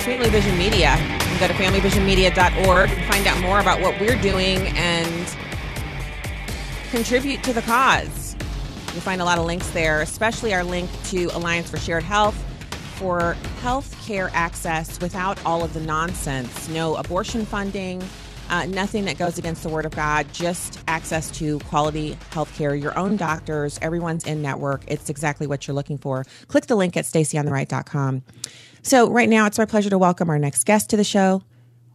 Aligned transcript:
Family 0.00 0.30
Vision 0.30 0.56
Media. 0.56 0.96
You 0.96 1.18
can 1.18 1.40
go 1.40 1.48
to 1.48 1.54
familyvisionmedia.org 1.54 2.90
and 2.90 3.04
find 3.12 3.26
out 3.26 3.40
more 3.40 3.60
about 3.60 3.80
what 3.80 4.00
we're 4.00 4.20
doing 4.20 4.58
and 4.76 5.36
contribute 6.90 7.42
to 7.44 7.52
the 7.52 7.62
cause. 7.62 8.34
You'll 8.92 9.02
find 9.02 9.20
a 9.20 9.24
lot 9.24 9.38
of 9.38 9.44
links 9.44 9.68
there, 9.70 10.00
especially 10.00 10.54
our 10.54 10.64
link 10.64 10.90
to 11.10 11.26
Alliance 11.36 11.70
for 11.70 11.76
Shared 11.76 12.02
Health 12.02 12.36
for 13.00 13.34
health 13.62 13.96
care 14.06 14.30
access 14.34 15.00
without 15.00 15.42
all 15.46 15.62
of 15.62 15.72
the 15.74 15.80
nonsense. 15.80 16.68
No 16.68 16.96
abortion 16.96 17.46
funding, 17.46 18.02
uh, 18.50 18.66
nothing 18.66 19.04
that 19.04 19.16
goes 19.16 19.38
against 19.38 19.62
the 19.62 19.68
Word 19.68 19.86
of 19.86 19.94
God, 19.94 20.26
just 20.32 20.80
access 20.88 21.30
to 21.38 21.58
quality 21.60 22.18
health 22.30 22.54
care, 22.56 22.74
your 22.74 22.98
own 22.98 23.16
doctors, 23.16 23.78
everyone's 23.80 24.24
in 24.26 24.42
network. 24.42 24.82
It's 24.86 25.08
exactly 25.08 25.46
what 25.46 25.66
you're 25.66 25.74
looking 25.74 25.98
for. 25.98 26.24
Click 26.48 26.66
the 26.66 26.76
link 26.76 26.96
at 26.96 27.04
stacyontheright.com. 27.04 28.22
So, 28.82 29.10
right 29.10 29.28
now, 29.28 29.46
it's 29.46 29.58
my 29.58 29.66
pleasure 29.66 29.90
to 29.90 29.98
welcome 29.98 30.30
our 30.30 30.38
next 30.38 30.64
guest 30.64 30.88
to 30.90 30.96
the 30.96 31.04
show. 31.04 31.42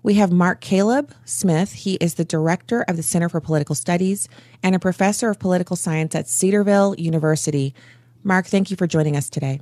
We 0.04 0.16
have 0.16 0.32
Mark 0.32 0.62
Caleb 0.62 1.12
Smith. 1.26 1.72
He 1.72 1.96
is 1.96 2.14
the 2.14 2.26
director 2.26 2.84
of 2.88 2.96
the 2.96 3.02
Center 3.02 3.28
for 3.28 3.42
Political 3.42 3.74
Studies 3.74 4.30
and 4.62 4.76
a 4.76 4.80
professor 4.80 5.30
of 5.30 5.40
political 5.40 5.76
science 5.76 6.14
at 6.14 6.30
Cedarville 6.30 6.94
University. 7.00 7.74
Mark, 8.24 8.46
thank 8.46 8.70
you 8.70 8.78
for 8.78 8.86
joining 8.86 9.18
us 9.18 9.32
today. 9.32 9.62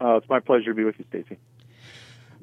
Uh, 0.00 0.16
it's 0.16 0.28
my 0.28 0.40
pleasure 0.40 0.70
to 0.70 0.74
be 0.74 0.82
with 0.82 0.98
you, 0.98 1.04
Stacy. 1.10 1.38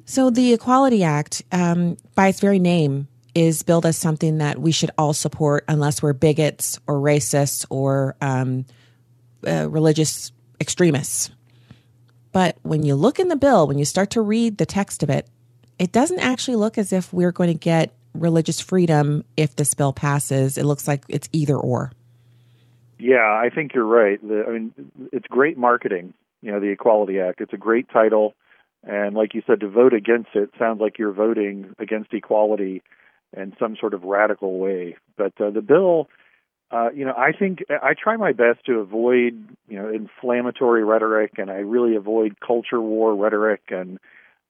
So, 0.06 0.30
the 0.30 0.54
Equality 0.54 1.04
Act, 1.04 1.42
um, 1.52 1.98
by 2.14 2.28
its 2.28 2.40
very 2.40 2.58
name, 2.58 3.08
is 3.34 3.62
billed 3.62 3.84
as 3.84 3.98
something 3.98 4.38
that 4.38 4.58
we 4.58 4.72
should 4.72 4.90
all 4.96 5.12
support 5.12 5.64
unless 5.68 6.02
we're 6.02 6.14
bigots 6.14 6.80
or 6.86 6.94
racists 6.94 7.66
or 7.68 8.16
um, 8.22 8.64
uh, 9.46 9.68
religious 9.68 10.32
extremists. 10.58 11.30
But 12.32 12.56
when 12.62 12.82
you 12.82 12.94
look 12.94 13.18
in 13.18 13.28
the 13.28 13.36
bill, 13.36 13.66
when 13.66 13.78
you 13.78 13.84
start 13.84 14.10
to 14.10 14.20
read 14.20 14.58
the 14.58 14.66
text 14.66 15.02
of 15.02 15.10
it, 15.10 15.28
it 15.78 15.92
doesn't 15.92 16.20
actually 16.20 16.56
look 16.56 16.78
as 16.78 16.92
if 16.92 17.12
we're 17.12 17.32
going 17.32 17.52
to 17.52 17.58
get 17.58 17.92
religious 18.14 18.60
freedom 18.60 19.24
if 19.36 19.56
this 19.56 19.74
bill 19.74 19.92
passes. 19.92 20.58
It 20.58 20.64
looks 20.64 20.88
like 20.88 21.04
it's 21.08 21.28
either 21.32 21.56
or. 21.56 21.92
Yeah, 22.98 23.16
I 23.16 23.50
think 23.52 23.74
you're 23.74 23.84
right. 23.84 24.20
The, 24.26 24.44
I 24.46 24.52
mean, 24.52 24.72
it's 25.12 25.26
great 25.26 25.58
marketing. 25.58 26.14
You 26.40 26.52
know, 26.52 26.60
the 26.60 26.68
Equality 26.68 27.20
Act. 27.20 27.40
It's 27.40 27.52
a 27.52 27.58
great 27.58 27.88
title, 27.88 28.34
and 28.84 29.14
like 29.14 29.34
you 29.34 29.42
said, 29.46 29.60
to 29.60 29.68
vote 29.68 29.92
against 29.92 30.30
it 30.34 30.50
sounds 30.58 30.80
like 30.80 30.98
you're 30.98 31.12
voting 31.12 31.74
against 31.78 32.12
equality 32.12 32.82
in 33.36 33.54
some 33.58 33.76
sort 33.76 33.94
of 33.94 34.04
radical 34.04 34.58
way. 34.58 34.96
But 35.16 35.32
uh, 35.40 35.50
the 35.50 35.62
bill, 35.62 36.08
uh, 36.72 36.90
you 36.94 37.04
know, 37.04 37.12
I 37.12 37.32
think 37.32 37.64
I 37.68 37.92
try 37.92 38.16
my 38.16 38.32
best 38.32 38.64
to 38.66 38.78
avoid, 38.78 39.46
you 39.68 39.78
know, 39.78 39.90
inflammatory 39.90 40.82
rhetoric, 40.82 41.32
and 41.36 41.50
I 41.50 41.56
really 41.56 41.96
avoid 41.96 42.40
culture 42.40 42.80
war 42.80 43.14
rhetoric, 43.14 43.64
and 43.68 43.98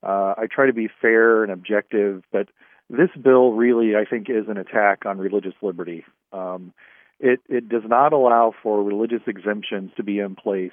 uh, 0.01 0.33
I 0.37 0.47
try 0.49 0.67
to 0.67 0.73
be 0.73 0.89
fair 1.01 1.43
and 1.43 1.51
objective. 1.51 2.23
But 2.31 2.47
this 2.89 3.09
bill 3.21 3.51
really, 3.51 3.97
I 3.97 4.05
think, 4.09 4.29
is 4.29 4.47
an 4.47 4.57
attack 4.57 5.05
on 5.05 5.17
religious 5.17 5.53
liberty. 5.61 6.05
Um, 6.31 6.73
it 7.19 7.41
it 7.49 7.67
does 7.67 7.83
not 7.85 8.13
allow 8.13 8.53
for 8.63 8.81
religious 8.81 9.21
exemptions 9.27 9.91
to 9.97 10.03
be 10.03 10.19
in 10.19 10.35
place, 10.35 10.71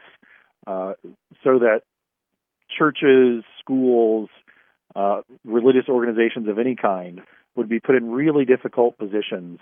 uh, 0.69 0.93
so 1.43 1.59
that 1.59 1.81
churches, 2.79 3.43
schools, 3.59 4.29
uh, 4.95 5.23
religious 5.45 5.89
organizations 5.89 6.49
of 6.49 6.61
any 6.61 6.77
kind 6.77 7.23
would 7.57 7.69
be 7.69 7.81
put 7.81 7.97
in 7.97 8.13
really 8.13 8.45
difficult 8.45 8.97
positions 8.99 9.59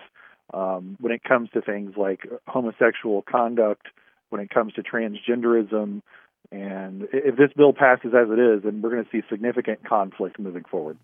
um, 0.53 0.97
when 1.01 1.13
it 1.13 1.23
comes 1.25 1.51
to 1.51 1.61
things 1.61 1.95
like 1.97 2.21
homosexual 2.47 3.23
conduct, 3.23 3.87
when 4.31 4.41
it 4.41 4.51
comes 4.51 4.73
to 4.75 4.83
transgenderism. 4.83 6.03
And 6.51 7.09
if 7.13 7.37
this 7.37 7.51
bill 7.57 7.73
passes 7.73 8.13
as 8.15 8.29
it 8.31 8.39
is, 8.39 8.63
then 8.65 8.81
we're 8.81 8.91
going 8.91 9.05
to 9.05 9.11
see 9.11 9.23
significant 9.29 9.87
conflict 9.87 10.39
moving 10.39 10.65
forward. 10.71 10.97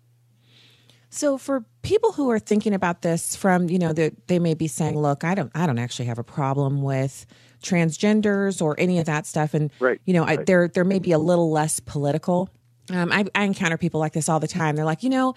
So, 1.09 1.37
for 1.37 1.63
people 1.81 2.11
who 2.11 2.29
are 2.31 2.39
thinking 2.39 2.73
about 2.73 3.01
this, 3.01 3.35
from 3.35 3.69
you 3.69 3.79
know, 3.79 3.93
the, 3.93 4.13
they 4.27 4.39
may 4.39 4.53
be 4.53 4.67
saying, 4.67 4.97
"Look, 4.99 5.23
I 5.23 5.35
don't, 5.35 5.51
I 5.55 5.65
don't 5.65 5.77
actually 5.77 6.07
have 6.07 6.19
a 6.19 6.23
problem 6.23 6.81
with 6.81 7.25
transgenders 7.63 8.61
or 8.61 8.75
any 8.79 8.99
of 8.99 9.05
that 9.05 9.25
stuff," 9.25 9.53
and 9.53 9.71
right. 9.79 10.01
you 10.05 10.13
know, 10.13 10.25
right. 10.25 10.39
I, 10.39 10.43
they're 10.43 10.67
they're 10.67 10.83
maybe 10.83 11.11
a 11.11 11.19
little 11.19 11.51
less 11.51 11.79
political. 11.79 12.49
Um, 12.91 13.11
I, 13.11 13.25
I 13.33 13.43
encounter 13.45 13.77
people 13.77 13.99
like 13.99 14.13
this 14.13 14.27
all 14.27 14.39
the 14.39 14.47
time. 14.47 14.75
They're 14.75 14.85
like, 14.85 15.03
you 15.03 15.09
know, 15.09 15.35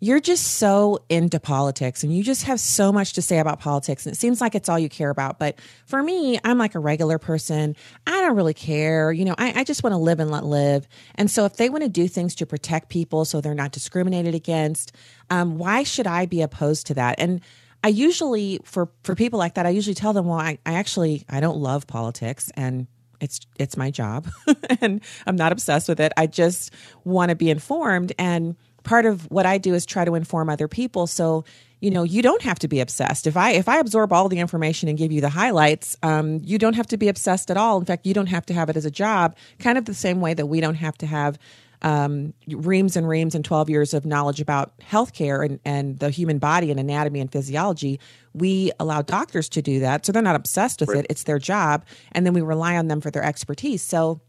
you're 0.00 0.20
just 0.20 0.44
so 0.44 1.02
into 1.08 1.40
politics 1.40 2.02
and 2.02 2.14
you 2.14 2.22
just 2.22 2.44
have 2.44 2.60
so 2.60 2.92
much 2.92 3.14
to 3.14 3.22
say 3.22 3.38
about 3.38 3.60
politics 3.60 4.04
and 4.06 4.14
it 4.14 4.18
seems 4.18 4.40
like 4.40 4.54
it's 4.54 4.68
all 4.68 4.78
you 4.78 4.88
care 4.88 5.10
about. 5.10 5.38
But 5.38 5.58
for 5.86 6.02
me 6.02 6.38
i'm 6.44 6.58
like 6.58 6.74
a 6.74 6.78
regular 6.78 7.18
person. 7.18 7.76
I 8.06 8.20
don't 8.20 8.36
really 8.36 8.54
care. 8.54 9.12
You 9.12 9.24
know 9.24 9.34
i, 9.38 9.60
I 9.60 9.64
just 9.64 9.82
want 9.82 9.94
to 9.94 9.98
live 9.98 10.20
and 10.20 10.30
let 10.30 10.44
live. 10.44 10.86
And 11.14 11.30
so 11.30 11.44
if 11.44 11.56
they 11.56 11.70
want 11.70 11.82
to 11.84 11.88
do 11.88 12.08
things 12.08 12.34
to 12.36 12.46
protect 12.46 12.88
people 12.88 13.24
so 13.24 13.40
they're 13.40 13.54
not 13.54 13.72
discriminated 13.72 14.34
against 14.34 14.92
um, 15.30 15.58
why 15.58 15.82
should 15.82 16.06
i 16.06 16.26
be 16.26 16.42
opposed 16.42 16.86
to 16.88 16.94
that? 16.94 17.16
And 17.18 17.40
i 17.84 17.88
usually 17.88 18.60
for 18.64 18.88
for 19.02 19.14
people 19.14 19.38
like 19.38 19.54
that 19.54 19.66
i 19.66 19.68
usually 19.68 19.94
tell 19.94 20.12
them 20.12 20.26
well 20.26 20.38
i, 20.38 20.58
I 20.64 20.74
actually 20.74 21.24
i 21.28 21.40
don't 21.40 21.58
love 21.58 21.86
politics 21.86 22.50
and 22.54 22.86
it's 23.20 23.40
it's 23.58 23.76
my 23.76 23.90
job 23.90 24.28
and 24.80 25.02
i'm 25.26 25.36
not 25.36 25.52
obsessed 25.52 25.88
with 25.88 26.00
it. 26.00 26.12
I 26.16 26.26
just 26.26 26.72
want 27.04 27.30
to 27.30 27.36
be 27.36 27.50
informed. 27.50 28.12
And 28.18 28.56
part 28.86 29.04
of 29.04 29.30
what 29.30 29.44
I 29.44 29.58
do 29.58 29.74
is 29.74 29.84
try 29.84 30.04
to 30.06 30.14
inform 30.14 30.48
other 30.48 30.68
people. 30.68 31.06
So, 31.06 31.44
you 31.80 31.90
know, 31.90 32.04
you 32.04 32.22
don't 32.22 32.40
have 32.42 32.58
to 32.60 32.68
be 32.68 32.80
obsessed. 32.80 33.26
If 33.26 33.36
I 33.36 33.50
if 33.50 33.68
I 33.68 33.78
absorb 33.78 34.12
all 34.12 34.28
the 34.30 34.38
information 34.38 34.88
and 34.88 34.96
give 34.96 35.12
you 35.12 35.20
the 35.20 35.28
highlights, 35.28 35.96
um, 36.02 36.40
you 36.42 36.56
don't 36.56 36.74
have 36.76 36.86
to 36.86 36.96
be 36.96 37.08
obsessed 37.08 37.50
at 37.50 37.58
all. 37.58 37.78
In 37.78 37.84
fact, 37.84 38.06
you 38.06 38.14
don't 38.14 38.28
have 38.28 38.46
to 38.46 38.54
have 38.54 38.70
it 38.70 38.76
as 38.76 38.86
a 38.86 38.90
job. 38.90 39.36
Kind 39.58 39.76
of 39.76 39.84
the 39.84 39.92
same 39.92 40.20
way 40.22 40.32
that 40.32 40.46
we 40.46 40.60
don't 40.62 40.76
have 40.76 40.96
to 40.98 41.06
have 41.06 41.38
um, 41.82 42.32
reams 42.48 42.96
and 42.96 43.06
reams 43.06 43.34
and 43.34 43.44
12 43.44 43.68
years 43.68 43.92
of 43.92 44.06
knowledge 44.06 44.40
about 44.40 44.72
healthcare 44.78 45.44
and, 45.44 45.60
and 45.64 45.98
the 45.98 46.08
human 46.08 46.38
body 46.38 46.70
and 46.70 46.80
anatomy 46.80 47.20
and 47.20 47.30
physiology. 47.30 48.00
We 48.32 48.72
allow 48.80 49.02
doctors 49.02 49.48
to 49.50 49.60
do 49.62 49.80
that. 49.80 50.06
So 50.06 50.12
they're 50.12 50.22
not 50.22 50.36
obsessed 50.36 50.80
with 50.80 50.88
Right. 50.90 51.00
it. 51.00 51.06
It's 51.10 51.24
their 51.24 51.38
job. 51.38 51.84
And 52.12 52.24
then 52.24 52.32
we 52.32 52.40
rely 52.40 52.76
on 52.78 52.88
them 52.88 53.00
for 53.02 53.10
their 53.10 53.22
expertise. 53.22 53.82
So 53.82 54.20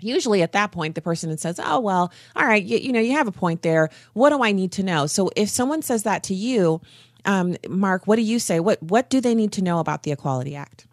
usually 0.00 0.42
at 0.42 0.52
that 0.52 0.72
point 0.72 0.94
the 0.94 1.00
person 1.00 1.36
says 1.38 1.60
oh 1.62 1.80
well 1.80 2.12
all 2.36 2.46
right 2.46 2.64
you, 2.64 2.78
you 2.78 2.92
know 2.92 3.00
you 3.00 3.12
have 3.12 3.28
a 3.28 3.32
point 3.32 3.62
there. 3.62 3.90
What 4.12 4.30
do 4.30 4.42
i 4.42 4.52
need 4.52 4.72
to 4.72 4.82
know? 4.82 5.06
So 5.06 5.30
if 5.36 5.48
someone 5.48 5.82
says 5.82 6.02
that 6.04 6.22
to 6.24 6.34
you 6.34 6.80
um, 7.24 7.56
mark 7.68 8.06
what 8.06 8.16
do 8.16 8.22
you 8.22 8.38
say? 8.38 8.60
What 8.60 8.82
what 8.82 9.10
do 9.10 9.20
they 9.20 9.34
need 9.34 9.52
to 9.52 9.62
know 9.62 9.78
about 9.78 10.02
the 10.02 10.12
equality 10.12 10.56
act? 10.56 10.86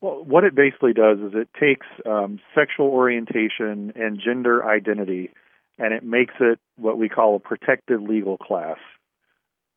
Well, 0.00 0.24
what 0.24 0.44
it 0.44 0.54
basically 0.54 0.94
does 0.94 1.18
is 1.18 1.32
it 1.34 1.48
takes 1.58 1.86
um, 2.06 2.40
sexual 2.54 2.86
orientation 2.86 3.92
and 3.96 4.18
gender 4.22 4.66
identity 4.66 5.30
and 5.78 5.94
it 5.94 6.04
makes 6.04 6.34
it 6.40 6.58
what 6.76 6.98
we 6.98 7.08
call 7.08 7.36
a 7.36 7.40
protected 7.40 8.02
legal 8.02 8.36
class. 8.36 8.78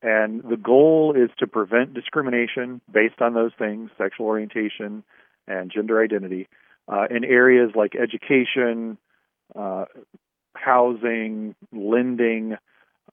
And 0.02 0.44
the 0.44 0.58
goal 0.58 1.16
is 1.16 1.30
to 1.40 1.48
prevent 1.48 1.94
discrimination 1.94 2.82
based 2.92 3.22
on 3.22 3.34
those 3.34 3.52
things 3.58 3.90
sexual 3.98 4.26
orientation 4.26 5.04
and 5.48 5.72
gender 5.74 6.02
identity 6.02 6.48
uh, 6.88 7.06
in 7.10 7.24
areas 7.24 7.72
like 7.76 7.94
education, 7.96 8.98
uh, 9.56 9.86
housing, 10.56 11.56
lending, 11.72 12.58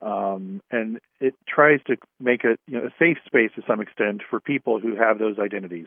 um, 0.02 0.62
and 0.70 0.98
it 1.20 1.34
tries 1.46 1.80
to 1.86 1.96
make 2.18 2.42
you 2.44 2.56
know, 2.68 2.86
a 2.86 2.94
safe 2.98 3.18
space 3.26 3.50
to 3.56 3.62
some 3.66 3.80
extent 3.80 4.22
for 4.28 4.40
people 4.40 4.80
who 4.80 4.96
have 4.96 5.18
those 5.18 5.38
identities. 5.38 5.86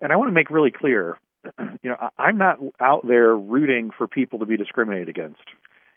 And 0.00 0.12
I 0.12 0.16
want 0.16 0.28
to 0.28 0.34
make 0.34 0.50
really 0.50 0.70
clear, 0.70 1.18
you 1.82 1.90
know, 1.90 1.96
I'm 2.18 2.38
not 2.38 2.58
out 2.80 3.06
there 3.06 3.36
rooting 3.36 3.90
for 3.96 4.06
people 4.06 4.38
to 4.38 4.46
be 4.46 4.56
discriminated 4.56 5.08
against. 5.08 5.42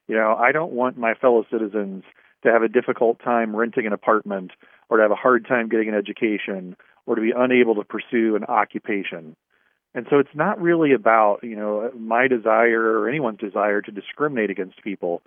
You 0.08 0.16
know, 0.16 0.36
I 0.36 0.52
don't 0.52 0.74
want 0.74 0.98
my 0.98 1.14
fellow 1.14 1.46
citizens 1.52 2.04
to 2.44 2.52
have 2.52 2.64
a 2.64 2.68
difficult 2.68 3.20
time 3.24 3.56
renting 3.56 3.86
an 3.86 3.94
apartment 3.94 4.52
or 4.90 4.98
to 4.98 5.04
have 5.04 5.12
a 5.12 5.16
hard 5.16 5.48
time 5.48 5.70
getting 5.70 5.90
an 5.90 5.96
education 5.96 6.76
or 7.06 7.16
to 7.16 7.22
be 7.22 7.32
unable 7.36 7.76
to 7.76 7.84
pursue 7.84 8.36
an 8.36 8.46
occupation. 8.46 9.36
And 9.94 10.08
so 10.10 10.20
it's 10.20 10.34
not 10.34 10.62
really 10.62 10.94
about, 10.94 11.40
you 11.44 11.56
know, 11.56 11.92
my 11.98 12.28
desire 12.28 13.00
or 13.00 13.10
anyone's 13.10 13.40
desire 13.40 13.82
to 13.82 13.92
discriminate 13.92 14.50
against 14.50 14.82
people. 14.84 15.22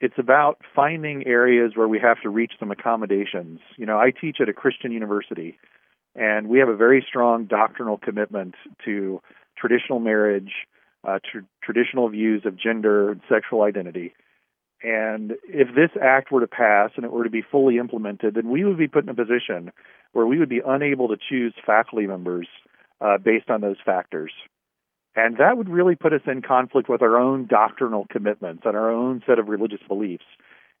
It's 0.00 0.18
about 0.18 0.60
finding 0.74 1.26
areas 1.26 1.72
where 1.74 1.88
we 1.88 1.98
have 1.98 2.20
to 2.22 2.28
reach 2.28 2.52
some 2.58 2.70
accommodations. 2.70 3.60
You 3.76 3.86
know, 3.86 3.98
I 3.98 4.12
teach 4.12 4.38
at 4.40 4.48
a 4.48 4.52
Christian 4.52 4.92
university, 4.92 5.58
and 6.14 6.48
we 6.48 6.58
have 6.58 6.68
a 6.68 6.76
very 6.76 7.04
strong 7.06 7.46
doctrinal 7.46 7.98
commitment 7.98 8.54
to 8.84 9.20
traditional 9.56 9.98
marriage, 9.98 10.52
uh, 11.06 11.18
tr- 11.18 11.46
traditional 11.62 12.08
views 12.08 12.42
of 12.44 12.56
gender 12.56 13.10
and 13.10 13.20
sexual 13.28 13.62
identity. 13.62 14.14
And 14.82 15.32
if 15.44 15.68
this 15.74 15.90
act 16.00 16.32
were 16.32 16.40
to 16.40 16.48
pass 16.48 16.90
and 16.96 17.04
it 17.04 17.12
were 17.12 17.24
to 17.24 17.30
be 17.30 17.42
fully 17.42 17.78
implemented, 17.78 18.34
then 18.34 18.48
we 18.48 18.64
would 18.64 18.78
be 18.78 18.88
put 18.88 19.04
in 19.04 19.10
a 19.10 19.14
position 19.14 19.72
where 20.12 20.26
we 20.26 20.38
would 20.38 20.48
be 20.48 20.60
unable 20.64 21.08
to 21.08 21.16
choose 21.16 21.54
faculty 21.64 22.06
members 22.06 22.48
uh, 23.02 23.18
based 23.18 23.50
on 23.50 23.60
those 23.60 23.76
factors. 23.84 24.32
And 25.14 25.36
that 25.36 25.56
would 25.56 25.68
really 25.68 25.94
put 25.94 26.12
us 26.12 26.22
in 26.26 26.40
conflict 26.40 26.88
with 26.88 27.02
our 27.02 27.18
own 27.18 27.46
doctrinal 27.46 28.06
commitments 28.10 28.62
and 28.64 28.76
our 28.76 28.90
own 28.90 29.22
set 29.26 29.38
of 29.38 29.48
religious 29.48 29.80
beliefs. 29.86 30.24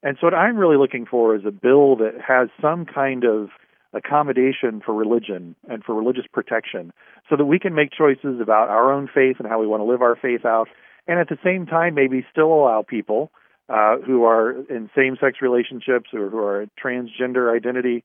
And 0.02 0.16
so, 0.20 0.26
what 0.26 0.34
I'm 0.34 0.56
really 0.56 0.76
looking 0.76 1.06
for 1.06 1.36
is 1.36 1.42
a 1.46 1.50
bill 1.50 1.96
that 1.96 2.14
has 2.26 2.48
some 2.60 2.86
kind 2.86 3.24
of 3.24 3.50
accommodation 3.92 4.80
for 4.84 4.94
religion 4.94 5.54
and 5.68 5.84
for 5.84 5.94
religious 5.94 6.24
protection 6.32 6.92
so 7.28 7.36
that 7.36 7.44
we 7.44 7.58
can 7.58 7.74
make 7.74 7.90
choices 7.92 8.40
about 8.40 8.70
our 8.70 8.90
own 8.90 9.08
faith 9.12 9.36
and 9.38 9.46
how 9.46 9.60
we 9.60 9.66
want 9.66 9.80
to 9.80 9.84
live 9.84 10.00
our 10.00 10.16
faith 10.16 10.46
out. 10.46 10.68
And 11.06 11.18
at 11.20 11.28
the 11.28 11.38
same 11.44 11.66
time, 11.66 11.94
maybe 11.94 12.24
still 12.30 12.52
allow 12.52 12.82
people 12.82 13.30
uh, 13.68 13.98
who 13.98 14.24
are 14.24 14.52
in 14.70 14.90
same 14.96 15.16
sex 15.20 15.38
relationships 15.42 16.10
or 16.14 16.30
who 16.30 16.38
are 16.38 16.66
transgender 16.82 17.54
identity, 17.54 18.02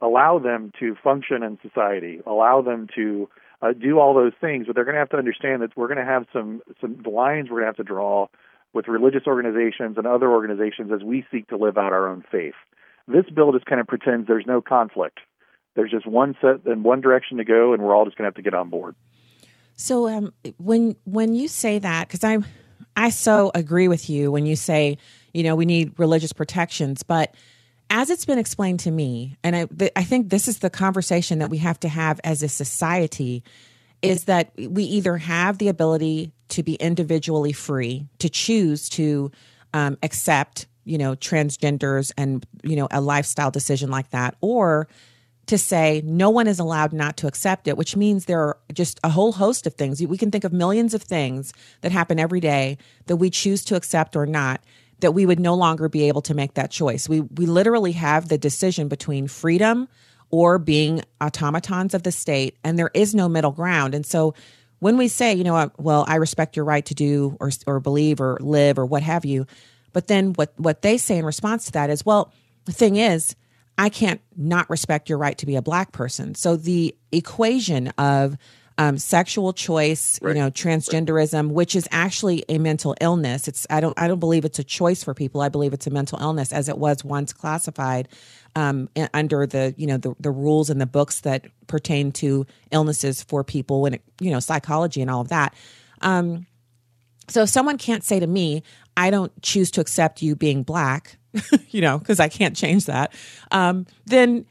allow 0.00 0.38
them 0.38 0.72
to 0.80 0.96
function 1.02 1.42
in 1.42 1.58
society, 1.62 2.20
allow 2.26 2.62
them 2.62 2.88
to 2.96 3.28
uh, 3.60 3.72
do 3.72 3.98
all 3.98 4.14
those 4.14 4.32
things, 4.40 4.66
but 4.66 4.74
they're 4.74 4.84
going 4.84 4.94
to 4.94 5.00
have 5.00 5.10
to 5.10 5.16
understand 5.16 5.62
that 5.62 5.76
we're 5.76 5.88
going 5.88 5.98
to 5.98 6.04
have 6.04 6.26
some 6.32 6.62
some 6.80 7.02
lines 7.02 7.50
we're 7.50 7.60
going 7.60 7.62
to 7.62 7.66
have 7.66 7.76
to 7.76 7.84
draw 7.84 8.28
with 8.72 8.86
religious 8.86 9.22
organizations 9.26 9.96
and 9.96 10.06
other 10.06 10.30
organizations 10.30 10.92
as 10.92 11.02
we 11.02 11.24
seek 11.32 11.48
to 11.48 11.56
live 11.56 11.78
out 11.78 11.92
our 11.92 12.08
own 12.08 12.22
faith. 12.30 12.54
This 13.06 13.24
bill 13.34 13.52
just 13.52 13.64
kind 13.64 13.80
of 13.80 13.86
pretends 13.86 14.28
there's 14.28 14.46
no 14.46 14.60
conflict. 14.60 15.20
There's 15.74 15.90
just 15.90 16.06
one 16.06 16.36
set 16.40 16.66
and 16.66 16.84
one 16.84 17.00
direction 17.00 17.38
to 17.38 17.44
go, 17.44 17.72
and 17.72 17.82
we're 17.82 17.94
all 17.94 18.04
just 18.04 18.16
going 18.16 18.24
to 18.24 18.28
have 18.28 18.34
to 18.34 18.42
get 18.42 18.54
on 18.54 18.68
board. 18.68 18.94
So 19.76 20.08
um, 20.08 20.32
when 20.58 20.96
when 21.04 21.34
you 21.34 21.48
say 21.48 21.78
that, 21.78 22.08
because 22.08 22.24
I 22.24 22.38
I 22.96 23.10
so 23.10 23.50
agree 23.54 23.88
with 23.88 24.10
you 24.10 24.30
when 24.30 24.44
you 24.44 24.56
say 24.56 24.98
you 25.32 25.42
know 25.42 25.56
we 25.56 25.64
need 25.64 25.98
religious 25.98 26.32
protections, 26.32 27.02
but 27.02 27.34
as 27.90 28.10
it's 28.10 28.24
been 28.24 28.38
explained 28.38 28.80
to 28.80 28.90
me, 28.90 29.36
and 29.42 29.56
I, 29.56 29.90
I 29.96 30.04
think 30.04 30.28
this 30.28 30.48
is 30.48 30.58
the 30.58 30.70
conversation 30.70 31.38
that 31.38 31.50
we 31.50 31.58
have 31.58 31.80
to 31.80 31.88
have 31.88 32.20
as 32.22 32.42
a 32.42 32.48
society, 32.48 33.42
is 34.02 34.24
that 34.24 34.52
we 34.56 34.84
either 34.84 35.16
have 35.16 35.58
the 35.58 35.68
ability 35.68 36.32
to 36.50 36.62
be 36.62 36.74
individually 36.74 37.52
free 37.52 38.06
to 38.18 38.28
choose 38.28 38.88
to 38.90 39.30
um, 39.74 39.98
accept, 40.02 40.66
you 40.84 40.98
know, 40.98 41.14
transgenders 41.14 42.12
and 42.16 42.46
you 42.62 42.76
know 42.76 42.88
a 42.90 43.00
lifestyle 43.00 43.50
decision 43.50 43.90
like 43.90 44.10
that, 44.10 44.36
or 44.40 44.88
to 45.46 45.56
say 45.58 46.02
no 46.04 46.28
one 46.28 46.46
is 46.46 46.58
allowed 46.58 46.92
not 46.92 47.16
to 47.16 47.26
accept 47.26 47.66
it, 47.68 47.76
which 47.76 47.96
means 47.96 48.26
there 48.26 48.40
are 48.40 48.58
just 48.72 49.00
a 49.02 49.08
whole 49.08 49.32
host 49.32 49.66
of 49.66 49.74
things. 49.74 50.04
We 50.04 50.18
can 50.18 50.30
think 50.30 50.44
of 50.44 50.52
millions 50.52 50.92
of 50.92 51.02
things 51.02 51.54
that 51.80 51.90
happen 51.90 52.18
every 52.18 52.40
day 52.40 52.76
that 53.06 53.16
we 53.16 53.30
choose 53.30 53.64
to 53.64 53.74
accept 53.74 54.14
or 54.14 54.26
not 54.26 54.60
that 55.00 55.12
we 55.12 55.26
would 55.26 55.40
no 55.40 55.54
longer 55.54 55.88
be 55.88 56.08
able 56.08 56.22
to 56.22 56.34
make 56.34 56.54
that 56.54 56.70
choice. 56.70 57.08
We 57.08 57.20
we 57.20 57.46
literally 57.46 57.92
have 57.92 58.28
the 58.28 58.38
decision 58.38 58.88
between 58.88 59.28
freedom 59.28 59.88
or 60.30 60.58
being 60.58 61.02
automatons 61.20 61.94
of 61.94 62.02
the 62.02 62.12
state 62.12 62.56
and 62.62 62.78
there 62.78 62.90
is 62.92 63.14
no 63.14 63.28
middle 63.28 63.52
ground. 63.52 63.94
And 63.94 64.04
so 64.04 64.34
when 64.80 64.96
we 64.96 65.08
say, 65.08 65.34
you 65.34 65.44
know, 65.44 65.70
well, 65.78 66.04
I 66.06 66.16
respect 66.16 66.56
your 66.56 66.64
right 66.64 66.84
to 66.86 66.94
do 66.94 67.36
or 67.40 67.50
or 67.66 67.80
believe 67.80 68.20
or 68.20 68.38
live 68.40 68.78
or 68.78 68.86
what 68.86 69.02
have 69.02 69.24
you, 69.24 69.46
but 69.92 70.06
then 70.06 70.32
what 70.34 70.52
what 70.56 70.82
they 70.82 70.98
say 70.98 71.18
in 71.18 71.24
response 71.24 71.66
to 71.66 71.72
that 71.72 71.90
is, 71.90 72.04
well, 72.04 72.32
the 72.64 72.72
thing 72.72 72.96
is, 72.96 73.34
I 73.76 73.88
can't 73.88 74.20
not 74.36 74.68
respect 74.68 75.08
your 75.08 75.18
right 75.18 75.38
to 75.38 75.46
be 75.46 75.56
a 75.56 75.62
black 75.62 75.92
person. 75.92 76.34
So 76.34 76.56
the 76.56 76.94
equation 77.12 77.88
of 77.98 78.36
um, 78.78 78.96
sexual 78.96 79.52
choice, 79.52 80.20
right. 80.22 80.36
you 80.36 80.40
know, 80.40 80.50
transgenderism, 80.50 81.46
right. 81.46 81.54
which 81.54 81.74
is 81.74 81.88
actually 81.90 82.44
a 82.48 82.58
mental 82.58 82.94
illness. 83.00 83.48
It's 83.48 83.66
I 83.68 83.80
don't 83.80 83.98
I 83.98 84.06
don't 84.06 84.20
believe 84.20 84.44
it's 84.44 84.60
a 84.60 84.64
choice 84.64 85.02
for 85.02 85.14
people. 85.14 85.40
I 85.40 85.48
believe 85.48 85.72
it's 85.72 85.86
a 85.86 85.90
mental 85.90 86.18
illness 86.20 86.52
as 86.52 86.68
it 86.68 86.78
was 86.78 87.04
once 87.04 87.32
classified 87.32 88.08
um, 88.54 88.88
under 89.12 89.46
the 89.46 89.74
you 89.76 89.86
know 89.86 89.98
the, 89.98 90.14
the 90.20 90.30
rules 90.30 90.70
and 90.70 90.80
the 90.80 90.86
books 90.86 91.20
that 91.22 91.46
pertain 91.66 92.12
to 92.12 92.46
illnesses 92.70 93.22
for 93.22 93.42
people 93.42 93.82
when 93.82 93.94
it 93.94 94.02
you 94.20 94.30
know 94.30 94.40
psychology 94.40 95.02
and 95.02 95.10
all 95.10 95.20
of 95.20 95.28
that. 95.28 95.54
Um, 96.00 96.46
so 97.26 97.42
if 97.42 97.48
someone 97.48 97.78
can't 97.78 98.04
say 98.04 98.20
to 98.20 98.26
me, 98.26 98.62
I 98.96 99.10
don't 99.10 99.32
choose 99.42 99.70
to 99.72 99.80
accept 99.80 100.22
you 100.22 100.36
being 100.36 100.62
black, 100.62 101.18
you 101.68 101.80
know, 101.80 101.98
because 101.98 102.20
I 102.20 102.28
can't 102.28 102.56
change 102.56 102.86
that, 102.86 103.12
um, 103.50 103.86
then 104.06 104.46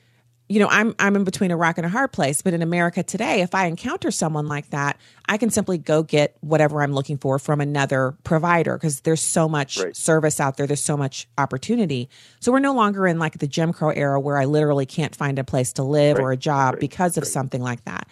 you 0.49 0.59
know, 0.59 0.67
I'm 0.69 0.95
I'm 0.97 1.15
in 1.15 1.23
between 1.25 1.51
a 1.51 1.57
rock 1.57 1.77
and 1.77 1.85
a 1.85 1.89
hard 1.89 2.11
place. 2.11 2.41
But 2.41 2.53
in 2.53 2.61
America 2.61 3.03
today, 3.03 3.41
if 3.41 3.53
I 3.53 3.65
encounter 3.65 4.11
someone 4.11 4.47
like 4.47 4.69
that, 4.69 4.97
I 5.27 5.37
can 5.37 5.49
simply 5.49 5.77
go 5.77 6.03
get 6.03 6.37
whatever 6.39 6.81
I'm 6.81 6.93
looking 6.93 7.17
for 7.17 7.37
from 7.37 7.59
another 7.59 8.15
provider 8.23 8.77
because 8.77 9.01
there's 9.01 9.21
so 9.21 9.49
much 9.49 9.77
right. 9.77 9.95
service 9.95 10.39
out 10.39 10.55
there. 10.55 10.65
There's 10.65 10.83
so 10.83 10.95
much 10.95 11.27
opportunity. 11.37 12.09
So 12.39 12.51
we're 12.51 12.59
no 12.59 12.73
longer 12.73 13.07
in 13.07 13.19
like 13.19 13.39
the 13.39 13.47
Jim 13.47 13.73
Crow 13.73 13.89
era 13.89 14.19
where 14.19 14.37
I 14.37 14.45
literally 14.45 14.85
can't 14.85 15.15
find 15.15 15.37
a 15.37 15.43
place 15.43 15.73
to 15.73 15.83
live 15.83 16.17
right. 16.17 16.23
or 16.23 16.31
a 16.31 16.37
job 16.37 16.75
right. 16.75 16.79
because 16.79 17.17
of 17.17 17.27
something 17.27 17.61
like 17.61 17.83
that. 17.83 18.07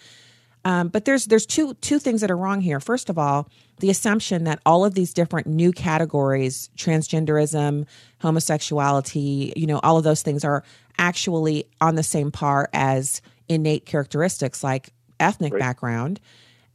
Um, 0.66 0.88
but 0.88 1.04
there's 1.04 1.26
there's 1.26 1.46
two 1.46 1.74
two 1.74 2.00
things 2.00 2.22
that 2.22 2.30
are 2.30 2.36
wrong 2.36 2.60
here. 2.60 2.80
First 2.80 3.08
of 3.08 3.18
all, 3.18 3.48
the 3.78 3.88
assumption 3.88 4.42
that 4.44 4.58
all 4.66 4.84
of 4.84 4.94
these 4.94 5.14
different 5.14 5.46
new 5.46 5.70
categories, 5.70 6.70
transgenderism, 6.76 7.86
homosexuality, 8.20 9.52
you 9.54 9.68
know, 9.68 9.78
all 9.84 9.96
of 9.96 10.02
those 10.02 10.22
things 10.22 10.44
are 10.44 10.64
actually 10.98 11.66
on 11.80 11.94
the 11.94 12.02
same 12.02 12.30
par 12.30 12.68
as 12.72 13.20
innate 13.48 13.86
characteristics 13.86 14.64
like 14.64 14.92
ethnic 15.20 15.52
right. 15.52 15.60
background. 15.60 16.20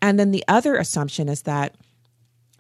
And 0.01 0.19
then 0.19 0.31
the 0.31 0.43
other 0.47 0.75
assumption 0.77 1.29
is 1.29 1.43
that 1.43 1.75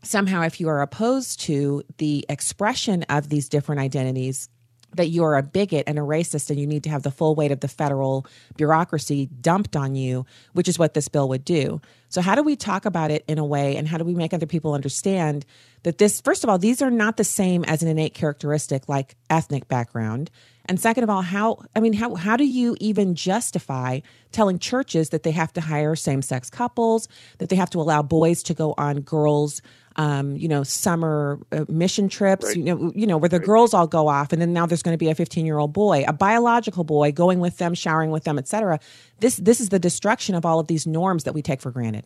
somehow 0.03 0.41
if 0.41 0.59
you 0.59 0.67
are 0.69 0.81
opposed 0.81 1.39
to 1.41 1.83
the 1.97 2.25
expression 2.29 3.03
of 3.03 3.29
these 3.29 3.49
different 3.49 3.81
identities 3.81 4.49
that 4.95 5.09
you're 5.09 5.35
a 5.35 5.43
bigot 5.43 5.85
and 5.87 5.97
a 5.97 6.01
racist 6.01 6.49
and 6.49 6.59
you 6.59 6.67
need 6.67 6.83
to 6.83 6.89
have 6.89 7.03
the 7.03 7.11
full 7.11 7.35
weight 7.35 7.51
of 7.51 7.59
the 7.59 7.67
federal 7.67 8.25
bureaucracy 8.57 9.29
dumped 9.41 9.75
on 9.75 9.95
you, 9.95 10.25
which 10.53 10.67
is 10.67 10.77
what 10.77 10.93
this 10.93 11.07
bill 11.07 11.29
would 11.29 11.45
do. 11.45 11.81
So, 12.09 12.21
how 12.21 12.35
do 12.35 12.43
we 12.43 12.55
talk 12.55 12.85
about 12.85 13.09
it 13.09 13.23
in 13.27 13.37
a 13.37 13.45
way 13.45 13.77
and 13.77 13.87
how 13.87 13.97
do 13.97 14.03
we 14.03 14.13
make 14.13 14.33
other 14.33 14.45
people 14.45 14.73
understand 14.73 15.45
that 15.83 15.97
this, 15.97 16.19
first 16.19 16.43
of 16.43 16.49
all, 16.49 16.57
these 16.57 16.81
are 16.81 16.91
not 16.91 17.17
the 17.17 17.23
same 17.23 17.63
as 17.65 17.81
an 17.81 17.87
innate 17.87 18.13
characteristic 18.13 18.89
like 18.89 19.15
ethnic 19.29 19.67
background? 19.67 20.29
And 20.65 20.79
second 20.79 21.03
of 21.03 21.09
all, 21.09 21.21
how, 21.21 21.63
I 21.75 21.79
mean, 21.79 21.93
how, 21.93 22.15
how 22.15 22.37
do 22.37 22.45
you 22.45 22.77
even 22.79 23.15
justify 23.15 24.01
telling 24.31 24.59
churches 24.59 25.09
that 25.09 25.23
they 25.23 25.31
have 25.31 25.51
to 25.53 25.61
hire 25.61 25.95
same 25.95 26.21
sex 26.21 26.49
couples, 26.49 27.07
that 27.39 27.49
they 27.49 27.55
have 27.55 27.69
to 27.71 27.81
allow 27.81 28.01
boys 28.01 28.43
to 28.43 28.53
go 28.53 28.73
on 28.77 29.01
girls' 29.01 29.61
um, 29.95 30.35
you 30.37 30.47
know, 30.47 30.63
summer 30.63 31.39
uh, 31.51 31.65
mission 31.67 32.09
trips, 32.09 32.45
right. 32.45 32.57
you 32.57 32.63
know, 32.63 32.91
you 32.95 33.05
know, 33.05 33.17
where 33.17 33.29
the 33.29 33.39
right. 33.39 33.45
girls 33.45 33.73
all 33.73 33.87
go 33.87 34.07
off, 34.07 34.31
and 34.31 34.41
then 34.41 34.53
now 34.53 34.65
there's 34.65 34.83
going 34.83 34.93
to 34.93 34.97
be 34.97 35.09
a 35.09 35.15
15 35.15 35.45
year 35.45 35.57
old 35.57 35.73
boy, 35.73 36.03
a 36.07 36.13
biological 36.13 36.83
boy, 36.83 37.11
going 37.11 37.39
with 37.39 37.57
them, 37.57 37.73
showering 37.73 38.11
with 38.11 38.23
them, 38.23 38.37
etc. 38.37 38.79
This 39.19 39.37
this 39.37 39.59
is 39.59 39.69
the 39.69 39.79
destruction 39.79 40.35
of 40.35 40.45
all 40.45 40.59
of 40.59 40.67
these 40.67 40.87
norms 40.87 41.23
that 41.25 41.33
we 41.33 41.41
take 41.41 41.61
for 41.61 41.71
granted. 41.71 42.05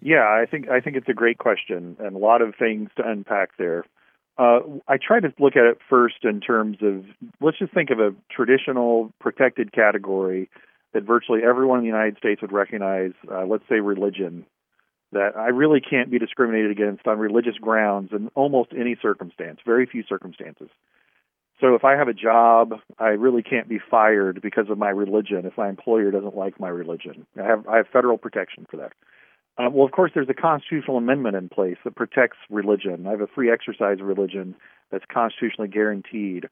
Yeah, 0.00 0.24
I 0.24 0.46
think 0.50 0.68
I 0.68 0.80
think 0.80 0.96
it's 0.96 1.08
a 1.08 1.14
great 1.14 1.38
question 1.38 1.96
and 1.98 2.14
a 2.14 2.18
lot 2.18 2.42
of 2.42 2.54
things 2.58 2.90
to 2.96 3.08
unpack 3.08 3.56
there. 3.58 3.84
Uh, 4.36 4.60
I 4.88 4.96
try 4.96 5.20
to 5.20 5.32
look 5.38 5.56
at 5.56 5.64
it 5.64 5.78
first 5.88 6.24
in 6.24 6.40
terms 6.40 6.78
of 6.82 7.04
let's 7.40 7.58
just 7.58 7.72
think 7.72 7.90
of 7.90 8.00
a 8.00 8.14
traditional 8.30 9.12
protected 9.20 9.72
category 9.72 10.50
that 10.92 11.04
virtually 11.04 11.40
everyone 11.42 11.78
in 11.78 11.84
the 11.84 11.90
United 11.90 12.18
States 12.18 12.42
would 12.42 12.52
recognize. 12.52 13.12
Uh, 13.30 13.46
let's 13.46 13.64
say 13.68 13.80
religion 13.80 14.44
that 15.14 15.36
I 15.36 15.48
really 15.48 15.80
can't 15.80 16.10
be 16.10 16.18
discriminated 16.18 16.70
against 16.70 17.06
on 17.06 17.18
religious 17.18 17.56
grounds 17.60 18.10
in 18.12 18.28
almost 18.34 18.70
any 18.78 18.96
circumstance, 19.00 19.60
very 19.64 19.86
few 19.86 20.04
circumstances. 20.08 20.68
So 21.60 21.74
if 21.74 21.84
I 21.84 21.96
have 21.96 22.08
a 22.08 22.12
job, 22.12 22.74
I 22.98 23.10
really 23.10 23.42
can't 23.42 23.68
be 23.68 23.78
fired 23.78 24.42
because 24.42 24.68
of 24.68 24.76
my 24.76 24.90
religion 24.90 25.46
if 25.46 25.56
my 25.56 25.68
employer 25.68 26.10
doesn't 26.10 26.36
like 26.36 26.60
my 26.60 26.68
religion. 26.68 27.26
I 27.40 27.46
have 27.46 27.66
I 27.66 27.76
have 27.78 27.86
federal 27.92 28.18
protection 28.18 28.66
for 28.70 28.76
that. 28.78 28.92
Uh, 29.56 29.70
well, 29.70 29.86
of 29.86 29.92
course, 29.92 30.10
there's 30.14 30.28
a 30.28 30.34
constitutional 30.34 30.96
amendment 30.96 31.36
in 31.36 31.48
place 31.48 31.76
that 31.84 31.94
protects 31.94 32.38
religion. 32.50 33.06
I 33.06 33.12
have 33.12 33.20
a 33.20 33.28
free 33.28 33.52
exercise 33.52 34.00
of 34.00 34.06
religion 34.06 34.56
that's 34.90 35.04
constitutionally 35.12 35.68
guaranteed 35.68 36.48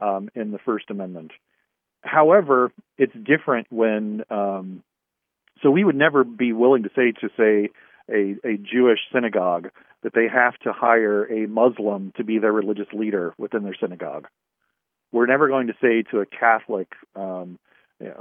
um, 0.00 0.30
in 0.34 0.52
the 0.52 0.58
First 0.58 0.90
Amendment. 0.90 1.32
However, 2.00 2.72
it's 2.98 3.12
different 3.12 3.66
when. 3.70 4.22
Um, 4.30 4.82
so 5.62 5.70
we 5.70 5.84
would 5.84 5.96
never 5.96 6.22
be 6.24 6.52
willing 6.52 6.82
to 6.82 6.90
say 6.94 7.12
to 7.12 7.28
say 7.36 7.70
a, 8.10 8.36
a 8.44 8.56
Jewish 8.56 9.00
synagogue 9.12 9.70
that 10.02 10.14
they 10.14 10.28
have 10.32 10.56
to 10.60 10.72
hire 10.72 11.24
a 11.24 11.46
Muslim 11.48 12.12
to 12.16 12.24
be 12.24 12.38
their 12.38 12.52
religious 12.52 12.86
leader 12.92 13.34
within 13.38 13.64
their 13.64 13.76
synagogue. 13.80 14.28
We're 15.12 15.26
never 15.26 15.48
going 15.48 15.68
to 15.68 15.74
say 15.80 16.02
to 16.10 16.20
a 16.20 16.26
Catholic 16.26 16.92
um, 17.14 17.58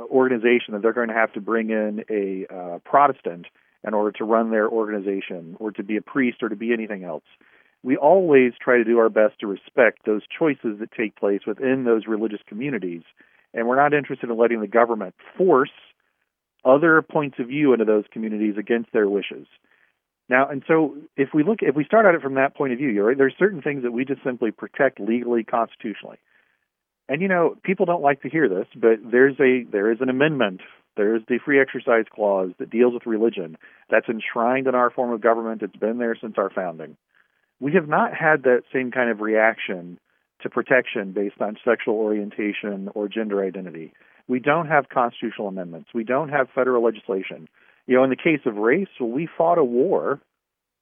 organization 0.10 0.74
that 0.74 0.82
they're 0.82 0.94
going 0.94 1.10
to 1.10 1.14
have 1.14 1.34
to 1.34 1.42
bring 1.42 1.70
in 1.70 2.04
a 2.10 2.54
uh, 2.54 2.80
Protestant 2.86 3.48
in 3.86 3.94
order 3.94 4.12
to 4.14 4.24
run 4.24 4.52
their 4.52 4.68
organization 4.68 5.56
or 5.60 5.72
to 5.72 5.84
be 5.84 5.98
a 5.98 6.02
priest 6.02 6.42
or 6.42 6.50
to 6.50 6.56
be 6.56 6.74
anything 6.74 7.04
else. 7.04 7.24
We 7.84 7.98
always 7.98 8.54
try 8.60 8.78
to 8.78 8.84
do 8.84 8.98
our 8.98 9.10
best 9.10 9.40
to 9.42 9.48
respect 9.48 10.06
those 10.06 10.24
choices 10.40 10.80
that 10.80 10.92
take 10.92 11.16
place 11.16 11.42
within 11.46 11.84
those 11.84 12.08
religious 12.08 12.40
communities, 12.48 13.04
and 13.54 13.68
we're 13.68 13.76
not 13.76 13.94
interested 13.94 14.30
in 14.30 14.38
letting 14.38 14.62
the 14.62 14.68
government 14.68 15.14
force 15.38 15.70
other 16.64 17.04
points 17.04 17.38
of 17.38 17.48
view 17.48 17.74
into 17.74 17.86
those 17.86 18.06
communities 18.12 18.56
against 18.58 18.92
their 18.92 19.08
wishes. 19.08 19.46
Now, 20.28 20.50
and 20.50 20.64
so 20.68 20.96
if 21.16 21.30
we 21.34 21.44
look, 21.44 21.60
if 21.62 21.76
we 21.76 21.86
start 21.86 22.06
at 22.06 22.16
it 22.16 22.22
from 22.22 22.36
that 22.36 22.56
point 22.56 22.74
of 22.74 22.80
view, 22.80 23.04
right, 23.04 23.18
there's 23.18 23.36
certain 23.38 23.62
things 23.62 23.84
that 23.84 23.92
we 23.92 24.06
just 24.06 24.24
simply 24.24 24.52
protect 24.52 25.00
legally, 25.00 25.44
constitutionally. 25.44 26.18
And 27.08 27.22
you 27.22 27.28
know, 27.28 27.56
people 27.64 27.86
don't 27.86 28.02
like 28.02 28.24
to 28.24 28.30
hear 28.30 28.50
this, 28.50 28.68
but 28.76 29.00
there's 29.12 29.40
a 29.40 29.64
there 29.72 29.92
is 29.92 30.00
an 30.02 30.10
amendment. 30.10 30.62
There 30.98 31.16
is 31.16 31.22
the 31.28 31.40
free 31.44 31.60
exercise 31.60 32.06
clause 32.12 32.52
that 32.58 32.70
deals 32.70 32.94
with 32.94 33.06
religion. 33.06 33.58
That's 33.90 34.08
enshrined 34.10 34.68
in 34.68 34.76
our 34.76 34.90
form 34.90 35.12
of 35.12 35.22
government. 35.22 35.62
It's 35.62 35.76
been 35.76 36.00
there 36.00 36.18
since 36.20 36.36
our 36.38 36.50
founding. 36.50 36.98
We 37.60 37.74
have 37.74 37.88
not 37.88 38.14
had 38.14 38.44
that 38.44 38.64
same 38.74 38.92
kind 38.92 39.10
of 39.10 39.20
reaction 39.20 40.00
to 40.42 40.50
protection 40.50 41.12
based 41.12 41.40
on 41.40 41.58
sexual 41.64 41.96
orientation 41.96 42.90
or 42.96 43.08
gender 43.08 43.44
identity. 43.44 43.94
We 44.28 44.40
don't 44.40 44.68
have 44.68 44.90
constitutional 44.90 45.48
amendments. 45.50 45.90
We 45.94 46.04
don't 46.04 46.30
have 46.30 46.48
federal 46.56 46.84
legislation. 46.84 47.48
You 47.88 47.98
know, 47.98 48.04
in 48.04 48.10
the 48.10 48.16
case 48.16 48.42
of 48.46 48.56
race, 48.56 48.88
well, 49.00 49.10
we 49.10 49.28
fought 49.38 49.58
a 49.58 49.64
war. 49.64 50.20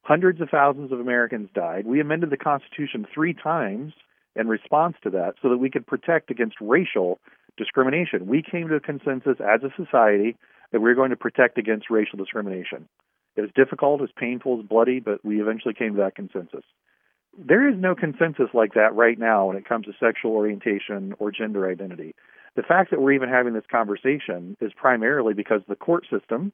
Hundreds 0.04 0.42
of 0.42 0.50
thousands 0.50 0.92
of 0.92 1.00
Americans 1.00 1.50
died. 1.54 1.86
We 1.86 2.02
amended 2.02 2.30
the 2.30 2.38
Constitution 2.38 3.06
three 3.14 3.34
times 3.34 3.94
in 4.36 4.48
response 4.48 4.96
to 5.04 5.10
that 5.12 5.36
so 5.42 5.50
that 5.50 5.58
we 5.58 5.70
could 5.70 5.88
protect 5.88 6.32
against 6.32 6.56
racial 6.60 7.20
discrimination. 7.58 8.28
We 8.28 8.42
came 8.42 8.68
to 8.70 8.76
a 8.76 8.80
consensus 8.80 9.38
as 9.40 9.62
a 9.64 9.74
society 9.76 10.36
that 10.72 10.80
we 10.80 10.86
we're 10.86 10.96
going 10.96 11.12
to 11.12 11.16
protect 11.16 11.58
against 11.58 11.90
racial 11.90 12.18
discrimination. 12.18 12.90
It 13.36 13.42
was 13.42 13.52
difficult, 13.56 14.00
it 14.00 14.04
was 14.04 14.12
painful, 14.16 14.54
it 14.54 14.58
was 14.58 14.66
bloody, 14.66 15.00
but 15.00 15.24
we 15.24 15.42
eventually 15.42 15.74
came 15.74 15.96
to 15.96 16.02
that 16.02 16.16
consensus. 16.16 16.64
There 17.38 17.68
is 17.68 17.76
no 17.78 17.96
consensus 17.96 18.50
like 18.54 18.74
that 18.74 18.94
right 18.94 19.18
now 19.18 19.48
when 19.48 19.58
it 19.58 19.68
comes 19.68 19.86
to 19.86 19.94
sexual 20.00 20.32
orientation 20.32 21.16
or 21.18 21.32
gender 21.32 21.70
identity. 21.70 22.16
The 22.56 22.62
fact 22.62 22.92
that 22.92 23.02
we're 23.02 23.14
even 23.14 23.30
having 23.30 23.54
this 23.54 23.64
conversation 23.72 24.56
is 24.62 24.72
primarily 24.76 25.34
because 25.34 25.62
the 25.68 25.76
court 25.76 26.06
system, 26.12 26.54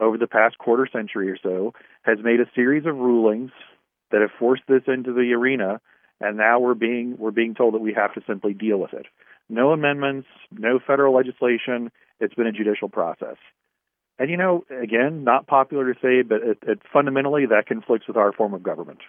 over 0.00 0.18
the 0.18 0.26
past 0.26 0.58
quarter 0.58 0.88
century 0.90 1.30
or 1.30 1.38
so, 1.42 1.74
has 2.02 2.18
made 2.22 2.40
a 2.40 2.50
series 2.54 2.86
of 2.86 2.96
rulings 2.96 3.50
that 4.10 4.20
have 4.20 4.30
forced 4.38 4.62
this 4.68 4.82
into 4.86 5.12
the 5.12 5.32
arena, 5.34 5.80
and 6.20 6.36
now 6.36 6.58
we're 6.58 6.74
being 6.74 7.16
we're 7.18 7.30
being 7.30 7.54
told 7.54 7.74
that 7.74 7.80
we 7.80 7.92
have 7.92 8.14
to 8.14 8.22
simply 8.26 8.54
deal 8.54 8.78
with 8.78 8.92
it. 8.92 9.06
No 9.48 9.70
amendments, 9.70 10.28
no 10.50 10.78
federal 10.84 11.14
legislation. 11.14 11.90
It's 12.20 12.34
been 12.34 12.46
a 12.46 12.52
judicial 12.52 12.88
process. 12.88 13.36
And 14.18 14.30
you 14.30 14.36
know, 14.36 14.64
again, 14.70 15.24
not 15.24 15.46
popular 15.46 15.92
to 15.92 16.00
say, 16.00 16.22
but 16.22 16.42
it, 16.42 16.58
it 16.66 16.82
fundamentally 16.92 17.46
that 17.46 17.66
conflicts 17.66 18.06
with 18.06 18.16
our 18.16 18.32
form 18.32 18.52
of 18.52 18.62
government. 18.62 19.00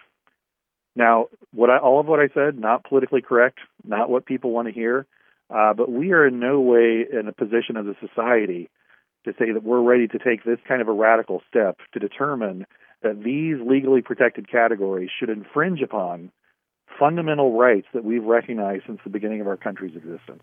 Now, 0.96 1.26
what 1.52 1.70
I, 1.70 1.78
all 1.78 2.00
of 2.00 2.06
what 2.06 2.20
I 2.20 2.28
said, 2.34 2.58
not 2.58 2.84
politically 2.84 3.22
correct, 3.22 3.58
not 3.84 4.10
what 4.10 4.26
people 4.26 4.50
want 4.50 4.68
to 4.68 4.74
hear, 4.74 5.06
uh, 5.50 5.74
but 5.74 5.90
we 5.90 6.12
are 6.12 6.26
in 6.26 6.38
no 6.38 6.60
way 6.60 7.04
in 7.10 7.28
a 7.28 7.32
position 7.32 7.76
as 7.76 7.86
a 7.86 8.06
society 8.06 8.70
to 9.24 9.32
say 9.38 9.52
that 9.52 9.62
we're 9.62 9.82
ready 9.82 10.08
to 10.08 10.18
take 10.18 10.44
this 10.44 10.58
kind 10.66 10.80
of 10.80 10.88
a 10.88 10.92
radical 10.92 11.42
step 11.48 11.78
to 11.92 11.98
determine 11.98 12.66
that 13.02 13.22
these 13.22 13.56
legally 13.66 14.02
protected 14.02 14.50
categories 14.50 15.10
should 15.18 15.28
infringe 15.28 15.80
upon 15.80 16.30
fundamental 16.98 17.58
rights 17.58 17.86
that 17.94 18.04
we've 18.04 18.24
recognized 18.24 18.84
since 18.86 19.00
the 19.04 19.10
beginning 19.10 19.40
of 19.40 19.46
our 19.46 19.56
country's 19.56 19.96
existence. 19.96 20.42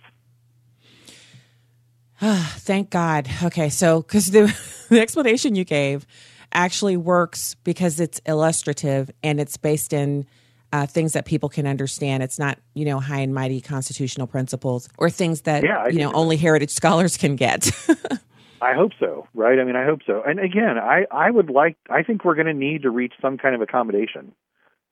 Thank 2.19 2.89
God. 2.89 3.29
Okay, 3.43 3.69
so 3.69 4.01
because 4.01 4.31
the, 4.31 4.53
the 4.89 4.99
explanation 4.99 5.55
you 5.55 5.63
gave 5.63 6.05
actually 6.51 6.97
works 6.97 7.55
because 7.63 7.99
it's 7.99 8.19
illustrative 8.25 9.11
and 9.23 9.39
it's 9.39 9.57
based 9.57 9.93
in 9.93 10.25
uh, 10.71 10.85
things 10.85 11.13
that 11.13 11.25
people 11.25 11.49
can 11.49 11.65
understand. 11.65 12.21
It's 12.23 12.37
not, 12.37 12.59
you 12.73 12.85
know, 12.85 12.99
high 12.99 13.21
and 13.21 13.33
mighty 13.33 13.61
constitutional 13.61 14.27
principles 14.27 14.89
or 14.97 15.09
things 15.09 15.41
that, 15.41 15.63
yeah, 15.63 15.87
you 15.87 15.99
know, 15.99 16.11
only 16.13 16.37
heritage 16.37 16.69
scholars 16.69 17.17
can 17.17 17.35
get. 17.35 17.71
I 18.61 18.73
hope 18.73 18.91
so, 18.99 19.27
right? 19.33 19.59
I 19.59 19.63
mean, 19.63 19.75
I 19.75 19.85
hope 19.85 20.01
so. 20.05 20.21
And 20.25 20.39
again, 20.39 20.77
I, 20.77 21.05
I 21.11 21.31
would 21.31 21.49
like, 21.49 21.77
I 21.89 22.03
think 22.03 22.25
we're 22.25 22.35
going 22.35 22.47
to 22.47 22.53
need 22.53 22.83
to 22.83 22.89
reach 22.89 23.13
some 23.21 23.37
kind 23.37 23.55
of 23.55 23.61
accommodation. 23.61 24.33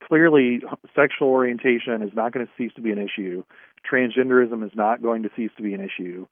Clearly, 0.08 0.62
sexual 0.96 1.28
orientation 1.28 2.02
is 2.02 2.12
not 2.14 2.32
going 2.32 2.46
to 2.46 2.52
cease 2.58 2.72
to 2.76 2.82
be 2.82 2.92
an 2.92 2.98
issue. 2.98 3.44
Transgenderism 3.92 4.66
is 4.66 4.72
not 4.74 5.02
going 5.02 5.24
to 5.24 5.30
cease 5.36 5.52
to 5.58 5.64
be 5.64 5.74
an 5.74 5.82
issue. 5.82 6.28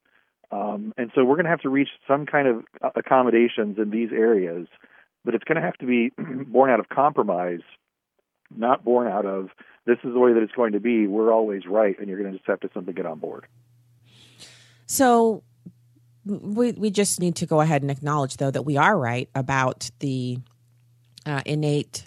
Um, 0.50 0.94
and 0.96 1.10
so 1.14 1.24
we're 1.24 1.34
going 1.34 1.44
to 1.44 1.50
have 1.50 1.60
to 1.62 1.68
reach 1.68 1.88
some 2.06 2.24
kind 2.24 2.48
of 2.48 2.92
accommodations 2.94 3.78
in 3.78 3.90
these 3.90 4.10
areas, 4.12 4.68
but 5.24 5.34
it's 5.34 5.44
going 5.44 5.56
to 5.56 5.62
have 5.62 5.76
to 5.78 5.86
be 5.86 6.12
born 6.46 6.70
out 6.70 6.80
of 6.80 6.88
compromise, 6.88 7.60
not 8.56 8.84
born 8.84 9.08
out 9.08 9.26
of 9.26 9.50
this 9.86 9.98
is 10.04 10.12
the 10.12 10.18
way 10.18 10.32
that 10.32 10.42
it's 10.42 10.52
going 10.52 10.72
to 10.72 10.80
be. 10.80 11.06
We're 11.06 11.32
always 11.32 11.62
right, 11.66 11.96
and 11.98 12.08
you're 12.08 12.18
going 12.18 12.32
to 12.32 12.38
just 12.38 12.48
have 12.48 12.60
to 12.60 12.70
simply 12.74 12.92
get 12.92 13.06
on 13.06 13.18
board. 13.18 13.46
So 14.86 15.42
we 16.26 16.72
we 16.72 16.90
just 16.90 17.20
need 17.20 17.36
to 17.36 17.46
go 17.46 17.60
ahead 17.60 17.82
and 17.82 17.90
acknowledge, 17.90 18.36
though, 18.36 18.50
that 18.50 18.62
we 18.62 18.76
are 18.76 18.98
right 18.98 19.28
about 19.34 19.90
the 20.00 20.38
uh, 21.24 21.42
innate 21.46 22.04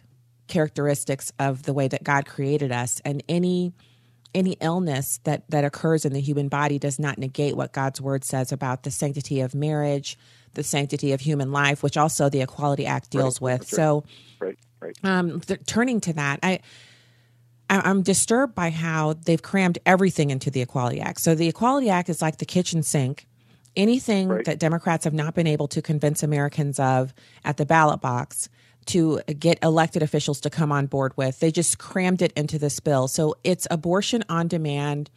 characteristics 0.47 1.31
of 1.39 1.63
the 1.63 1.73
way 1.73 1.87
that 1.87 2.03
God 2.03 2.25
created 2.25 2.71
us, 2.71 3.01
and 3.05 3.23
any 3.29 3.73
any 4.35 4.57
illness 4.61 5.19
that 5.23 5.49
that 5.49 5.63
occurs 5.63 6.05
in 6.05 6.13
the 6.13 6.21
human 6.21 6.49
body 6.49 6.77
does 6.77 6.99
not 6.99 7.17
negate 7.17 7.55
what 7.55 7.71
God's 7.71 8.01
word 8.01 8.23
says 8.23 8.51
about 8.51 8.83
the 8.83 8.91
sanctity 8.91 9.41
of 9.41 9.55
marriage, 9.55 10.17
the 10.53 10.63
sanctity 10.63 11.13
of 11.13 11.21
human 11.21 11.51
life, 11.51 11.81
which 11.81 11.97
also 11.97 12.29
the 12.29 12.41
Equality 12.41 12.85
Act 12.85 13.09
deals 13.09 13.41
right. 13.41 13.53
with. 13.53 13.61
Right. 13.61 13.67
So, 13.67 14.03
right, 14.39 14.59
right. 14.81 14.97
Um, 15.03 15.39
th- 15.41 15.61
turning 15.65 16.01
to 16.01 16.13
that, 16.13 16.39
I. 16.43 16.59
I'm 17.71 18.01
disturbed 18.01 18.55
by 18.55 18.71
how 18.71 19.13
they've 19.13 19.43
crammed 19.43 19.77
everything 19.85 20.31
into 20.31 20.49
the 20.49 20.61
Equality 20.61 21.01
Act. 21.01 21.21
So 21.21 21.35
the 21.35 21.47
Equality 21.47 21.91
Act 21.91 22.09
is 22.09 22.19
like 22.19 22.37
the 22.37 22.45
kitchen 22.45 22.81
sink. 22.81 23.27
Anything 23.75 24.27
right. 24.29 24.45
that 24.45 24.59
Democrats 24.59 25.03
have 25.03 25.13
not 25.13 25.35
been 25.35 25.47
able 25.47 25.67
to 25.69 25.81
convince 25.81 26.23
Americans 26.23 26.79
of 26.79 27.13
at 27.45 27.57
the 27.57 27.65
ballot 27.65 28.01
box, 28.01 28.49
to 28.89 29.19
get 29.37 29.59
elected 29.63 30.01
officials 30.01 30.41
to 30.41 30.49
come 30.49 30.71
on 30.71 30.87
board 30.87 31.15
with. 31.15 31.39
They 31.39 31.51
just 31.51 31.77
crammed 31.77 32.23
it 32.23 32.33
into 32.35 32.57
this 32.57 32.79
bill. 32.79 33.07
So 33.07 33.35
it's 33.43 33.67
abortion 33.69 34.23
on 34.29 34.47
demand 34.47 35.11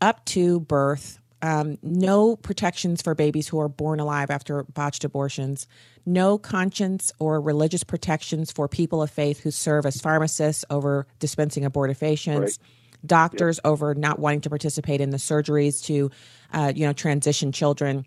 up 0.00 0.24
to 0.26 0.60
birth. 0.60 1.18
Um, 1.42 1.78
no 1.82 2.36
protections 2.36 3.02
for 3.02 3.16
babies 3.16 3.48
who 3.48 3.58
are 3.58 3.68
born 3.68 3.98
alive 3.98 4.30
after 4.30 4.62
botched 4.62 5.02
abortions, 5.02 5.66
no 6.06 6.38
conscience 6.38 7.10
or 7.18 7.40
religious 7.40 7.82
protections 7.82 8.52
for 8.52 8.68
people 8.68 9.02
of 9.02 9.10
faith 9.10 9.40
who 9.40 9.50
serve 9.50 9.84
as 9.84 10.00
pharmacists 10.00 10.64
over 10.70 11.08
dispensing 11.18 11.64
abortifacients, 11.64 12.40
right. 12.40 12.58
Doctors 13.04 13.60
yep. 13.64 13.70
over 13.70 13.94
not 13.94 14.18
wanting 14.18 14.42
to 14.42 14.48
participate 14.48 15.00
in 15.00 15.10
the 15.10 15.16
surgeries 15.16 15.84
to, 15.84 16.10
uh, 16.52 16.72
you 16.74 16.86
know, 16.86 16.92
transition 16.92 17.52
children 17.52 18.04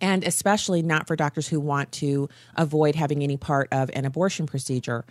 and 0.00 0.24
especially 0.24 0.82
not 0.82 1.06
for 1.06 1.16
doctors 1.16 1.48
who 1.48 1.60
want 1.60 1.90
to 1.92 2.28
avoid 2.54 2.94
having 2.94 3.22
any 3.22 3.36
part 3.36 3.68
of 3.72 3.90
an 3.94 4.04
abortion 4.04 4.46
procedure. 4.46 5.04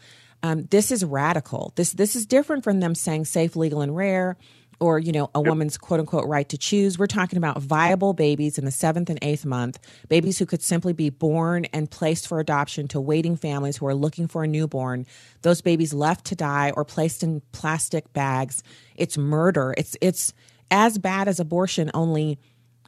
Um, 0.44 0.66
this 0.70 0.92
is 0.92 1.04
radical. 1.04 1.74
This 1.76 1.94
this 1.94 2.16
is 2.16 2.26
different 2.26 2.64
from 2.64 2.80
them 2.80 2.94
saying 2.94 3.26
safe, 3.26 3.56
legal, 3.56 3.82
and 3.82 3.96
rare, 3.96 4.38
or 4.80 5.00
you 5.00 5.12
know 5.12 5.30
a 5.34 5.42
woman's 5.42 5.78
quote 5.78 6.00
unquote 6.00 6.28
right 6.28 6.48
to 6.50 6.58
choose. 6.58 7.00
We're 7.00 7.08
talking 7.08 7.38
about 7.38 7.62
viable 7.62 8.14
babies 8.14 8.58
in 8.58 8.66
the 8.66 8.72
seventh 8.72 9.10
and 9.10 9.20
eighth 9.22 9.46
month, 9.46 9.80
babies 10.10 10.38
who 10.40 10.46
could 10.46 10.62
simply 10.62 10.94
be 10.94 11.10
born 11.10 11.66
and 11.66 11.90
placed 11.90 12.28
for 12.28 12.40
adoption 12.40 12.88
to 12.90 13.02
waiting 13.02 13.36
families 13.36 13.78
who 13.78 13.88
are 13.88 13.96
looking 13.96 14.28
for 14.28 14.44
a 14.44 14.48
newborn. 14.48 15.06
Those 15.42 15.62
babies 15.62 15.94
left 15.94 16.26
to 16.26 16.36
die 16.36 16.72
or 16.76 16.86
placed 16.86 17.24
in 17.24 17.42
plastic 17.52 18.12
bags. 18.14 18.64
It's 18.96 19.18
murder. 19.18 19.74
It's 19.78 19.96
it's 20.02 20.34
as 20.72 20.98
bad 20.98 21.28
as 21.28 21.40
abortion, 21.40 21.92
only 21.94 22.40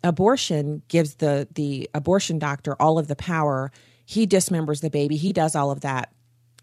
abortion 0.03 0.82
gives 0.88 1.15
the 1.15 1.48
the 1.56 1.89
abortion 1.94 2.39
doctor 2.39 2.75
all 2.79 2.98
of 3.00 3.08
the 3.08 3.15
power 3.15 3.72
he 4.06 4.27
dismembers 4.27 4.82
the 4.82 4.89
baby 4.89 5.17
he 5.17 5.34
does 5.34 5.56
all 5.56 5.72
of 5.72 5.82
that 5.82 6.13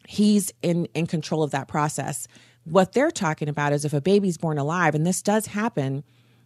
he's 0.06 0.52
in 0.62 0.86
in 0.94 1.06
control 1.06 1.42
of 1.42 1.50
that 1.50 1.68
process 1.68 2.28
what 2.64 2.92
they're 2.92 3.10
talking 3.10 3.48
about 3.48 3.72
is 3.72 3.84
if 3.84 3.92
a 3.92 4.00
baby's 4.00 4.38
born 4.38 4.58
alive 4.58 4.94
and 4.94 5.06
this 5.06 5.22
does 5.22 5.46
happen 5.46 6.04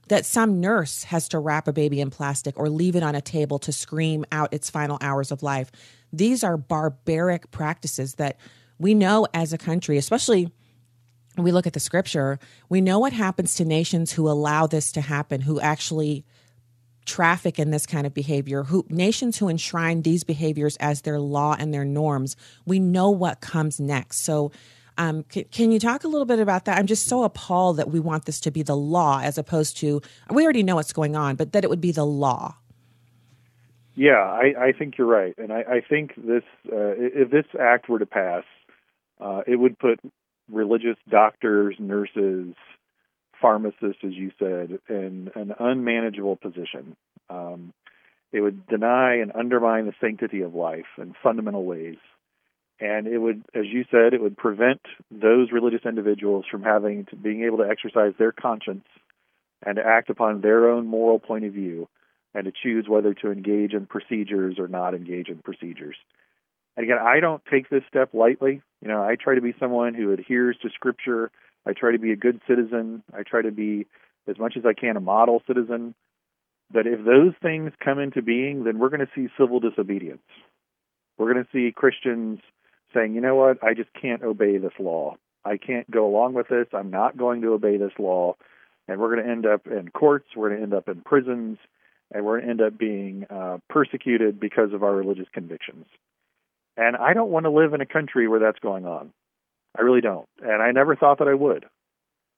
that 0.09 0.25
some 0.25 0.61
nurse 0.61 1.05
has 1.05 1.29
to 1.29 1.39
wrap 1.39 1.69
a 1.69 1.73
baby 1.73 2.01
in 2.01 2.11
plastic 2.11 2.59
or 2.59 2.69
leave 2.69 2.97
it 2.97 3.03
on 3.03 3.15
a 3.15 3.21
table 3.21 3.59
to 3.59 3.73
scream 3.73 4.25
out 4.33 4.53
its 4.53 4.71
final 4.71 4.99
hours 5.01 5.31
of 5.31 5.43
life 5.43 5.71
these 6.13 6.43
are 6.43 6.57
barbaric 6.57 7.51
practices 7.51 8.15
that 8.15 8.39
we 8.79 8.95
know 8.95 9.27
as 9.35 9.53
a 9.53 9.59
country 9.59 9.97
especially 9.97 10.51
when 11.35 11.45
we 11.45 11.53
look 11.53 11.67
at 11.67 11.73
the 11.73 11.81
scripture 11.81 12.39
we 12.69 12.81
know 12.81 12.99
what 12.99 13.13
happens 13.13 13.55
to 13.55 13.65
nations 13.65 14.13
who 14.13 14.29
allow 14.29 14.67
this 14.67 14.93
to 14.93 15.01
happen 15.01 15.41
who 15.41 15.61
actually 15.61 16.25
traffic 17.09 17.59
in 17.59 17.71
this 17.71 17.87
kind 17.87 18.07
of 18.07 18.15
behavior, 18.15 18.63
who 18.63 18.87
nations 18.89 19.39
who 19.39 19.49
enshrine 19.49 20.03
these 20.03 20.23
behaviors 20.23 20.77
as 20.77 21.01
their 21.01 21.19
law 21.19 21.57
and 21.59 21.75
their 21.75 21.85
norms, 21.85 22.37
we 22.67 22.79
know 22.79 23.11
what 23.11 23.41
comes 23.41 23.81
next. 23.81 24.25
So, 24.25 24.53
um, 24.99 25.23
can, 25.25 25.45
can, 25.45 25.73
you 25.73 25.79
talk 25.79 26.05
a 26.05 26.09
little 26.09 26.27
bit 26.27 26.41
about 26.41 26.65
that? 26.67 26.77
I'm 26.77 26.87
just 26.87 27.07
so 27.07 27.23
appalled 27.23 27.77
that 27.77 27.89
we 27.89 28.01
want 28.01 28.27
this 28.27 28.41
to 28.41 28.51
be 28.51 28.63
the 28.63 28.77
law 28.77 29.21
as 29.23 29.39
opposed 29.39 29.77
to 29.79 30.03
we 30.31 30.45
already 30.45 30.65
know 30.65 30.75
what's 30.75 30.93
going 30.93 31.17
on, 31.17 31.37
but 31.37 31.53
that 31.53 31.65
it 31.65 31.71
would 31.71 31.81
be 31.81 31.93
the 31.93 32.05
law. 32.05 32.57
Yeah, 33.95 34.21
I, 34.21 34.55
I 34.59 34.73
think 34.73 34.99
you're 34.99 35.09
right, 35.09 35.35
and 35.39 35.53
I, 35.53 35.63
I 35.63 35.81
think 35.89 36.15
this 36.17 36.45
uh, 36.71 36.95
if 36.99 37.31
this 37.31 37.47
act 37.59 37.89
were 37.89 37.99
to 37.99 38.07
pass, 38.07 38.45
uh, 39.21 39.43
it 39.47 39.57
would 39.57 39.79
put 39.79 39.99
religious 40.51 40.97
doctors, 41.09 41.77
nurses, 41.79 42.55
pharmacists, 43.41 44.03
as 44.05 44.13
you 44.13 44.31
said, 44.39 44.79
in 44.89 45.31
an 45.35 45.55
unmanageable 45.59 46.37
position. 46.37 46.97
Um, 47.31 47.73
it 48.33 48.41
would 48.41 48.67
deny 48.67 49.17
and 49.17 49.33
undermine 49.35 49.87
the 49.87 49.95
sanctity 50.01 50.43
of 50.43 50.55
life 50.55 50.87
in 50.99 51.15
fundamental 51.23 51.65
ways. 51.65 51.97
And 52.81 53.07
it 53.07 53.19
would, 53.19 53.43
as 53.55 53.65
you 53.67 53.85
said, 53.91 54.15
it 54.15 54.23
would 54.23 54.37
prevent 54.37 54.81
those 55.11 55.51
religious 55.51 55.85
individuals 55.85 56.45
from 56.51 56.63
having 56.63 57.07
to 57.07 57.17
being 57.17 57.45
able 57.45 57.59
to 57.59 57.69
exercise 57.69 58.13
their 58.19 58.33
conscience 58.33 58.87
and 59.65 59.77
to 59.77 59.83
act 59.85 60.11
upon 60.11 60.41
their 60.41 60.71
own 60.71 60.87
moral 60.87 61.19
point 61.19 61.45
of 61.45 61.53
view 61.53 61.89
and 62.35 62.45
to 62.45 62.53
choose 62.63 62.87
whether 62.89 63.15
to 63.15 63.33
engage 63.33 63.73
in 63.73 63.87
procedures 63.87 64.57
or 64.59 64.69
not 64.69 64.95
engage 64.95 65.29
in 65.29 65.39
procedures. 65.39 65.97
And 66.77 66.85
again, 66.85 66.99
I 67.01 67.19
don't 67.19 67.43
take 67.51 67.69
this 67.69 67.83
step 67.89 68.15
lightly. 68.15 68.63
You 68.81 68.89
know, 68.89 69.03
I 69.03 69.17
try 69.17 69.35
to 69.35 69.41
be 69.41 69.55
someone 69.59 69.95
who 69.95 70.13
adheres 70.13 70.57
to 70.63 70.71
Scripture. 70.71 71.33
I 71.67 71.73
try 71.73 71.91
to 71.91 71.99
be 71.99 72.13
a 72.13 72.17
good 72.17 72.41
citizen. 72.47 73.03
I 73.13 73.25
try 73.25 73.43
to 73.43 73.51
be, 73.51 73.87
as 74.29 74.39
much 74.39 74.55
as 74.57 74.65
I 74.65 74.75
can, 74.75 74.97
a 74.97 75.01
model 75.01 75.43
citizen. 75.49 75.97
But 76.71 76.87
if 76.87 77.05
those 77.05 77.33
things 77.43 77.73
come 77.85 77.99
into 77.99 78.23
being, 78.23 78.63
then 78.63 78.79
we're 78.79 78.91
going 78.91 79.01
to 79.01 79.11
see 79.17 79.27
civil 79.37 79.59
disobedience. 79.59 80.23
We're 81.17 81.33
going 81.33 81.45
to 81.45 81.51
see 81.51 81.73
Christians 81.75 82.39
saying, 82.95 83.15
you 83.15 83.21
know 83.21 83.37
what, 83.37 83.63
I 83.63 83.75
just 83.75 83.91
can't 84.01 84.23
obey 84.23 84.59
this 84.59 84.73
law. 84.79 85.17
I 85.45 85.57
can't 85.57 85.91
go 85.91 86.07
along 86.07 86.35
with 86.35 86.49
this. 86.49 86.67
I'm 86.73 86.91
not 86.91 87.17
going 87.17 87.43
to 87.43 87.53
obey 87.53 87.77
this 87.77 87.93
law. 87.99 88.37
And 88.87 89.01
we're 89.01 89.15
going 89.15 89.27
to 89.27 89.31
end 89.31 89.47
up 89.47 89.67
in 89.67 89.91
courts. 89.91 90.27
We're 90.35 90.49
going 90.49 90.61
to 90.61 90.65
end 90.65 90.75
up 90.75 90.89
in 90.89 91.03
prisons. 91.03 91.59
And 92.13 92.25
we're 92.25 92.41
going 92.41 92.47
to 92.47 92.51
end 92.51 92.73
up 92.73 92.79
being 92.79 93.27
uh, 93.31 93.59
persecuted 93.69 94.41
because 94.41 94.73
of 94.73 94.83
our 94.83 94.95
religious 94.95 95.29
convictions. 95.33 95.87
And 96.77 96.97
I 96.97 97.13
don't 97.13 97.31
want 97.31 97.45
to 97.45 97.51
live 97.51 97.75
in 97.75 97.81
a 97.81 97.87
country 97.87 98.29
where 98.29 98.41
that's 98.41 98.59
going 98.61 98.87
on. 98.87 99.13
I 99.79 99.83
really 99.83 100.01
don't. 100.01 100.29
And 100.41 100.63
I 100.63 100.73
never 100.73 100.97
thought 100.97 101.19
that 101.19 101.29
I 101.29 101.35
would. 101.35 101.67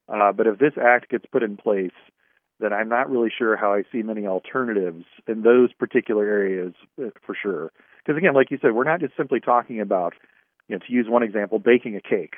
Uh, 0.08 0.32
but 0.32 0.46
if 0.46 0.58
this 0.58 0.72
act 0.80 1.08
gets 1.10 1.24
put 1.26 1.42
in 1.42 1.56
place, 1.56 1.92
then 2.58 2.72
I'm 2.72 2.88
not 2.88 3.10
really 3.10 3.30
sure 3.36 3.56
how 3.56 3.72
I 3.72 3.84
see 3.92 4.02
many 4.02 4.26
alternatives 4.26 5.04
in 5.26 5.42
those 5.42 5.72
particular 5.72 6.26
areas 6.26 6.74
uh, 7.00 7.10
for 7.24 7.36
sure. 7.40 7.72
Because 7.98 8.18
again, 8.18 8.34
like 8.34 8.50
you 8.50 8.58
said, 8.60 8.72
we're 8.72 8.84
not 8.84 9.00
just 9.00 9.16
simply 9.16 9.40
talking 9.40 9.80
about, 9.80 10.14
you 10.70 10.76
know, 10.76 10.86
to 10.86 10.92
use 10.92 11.06
one 11.08 11.24
example, 11.24 11.58
baking 11.58 11.96
a 11.96 12.00
cake. 12.00 12.34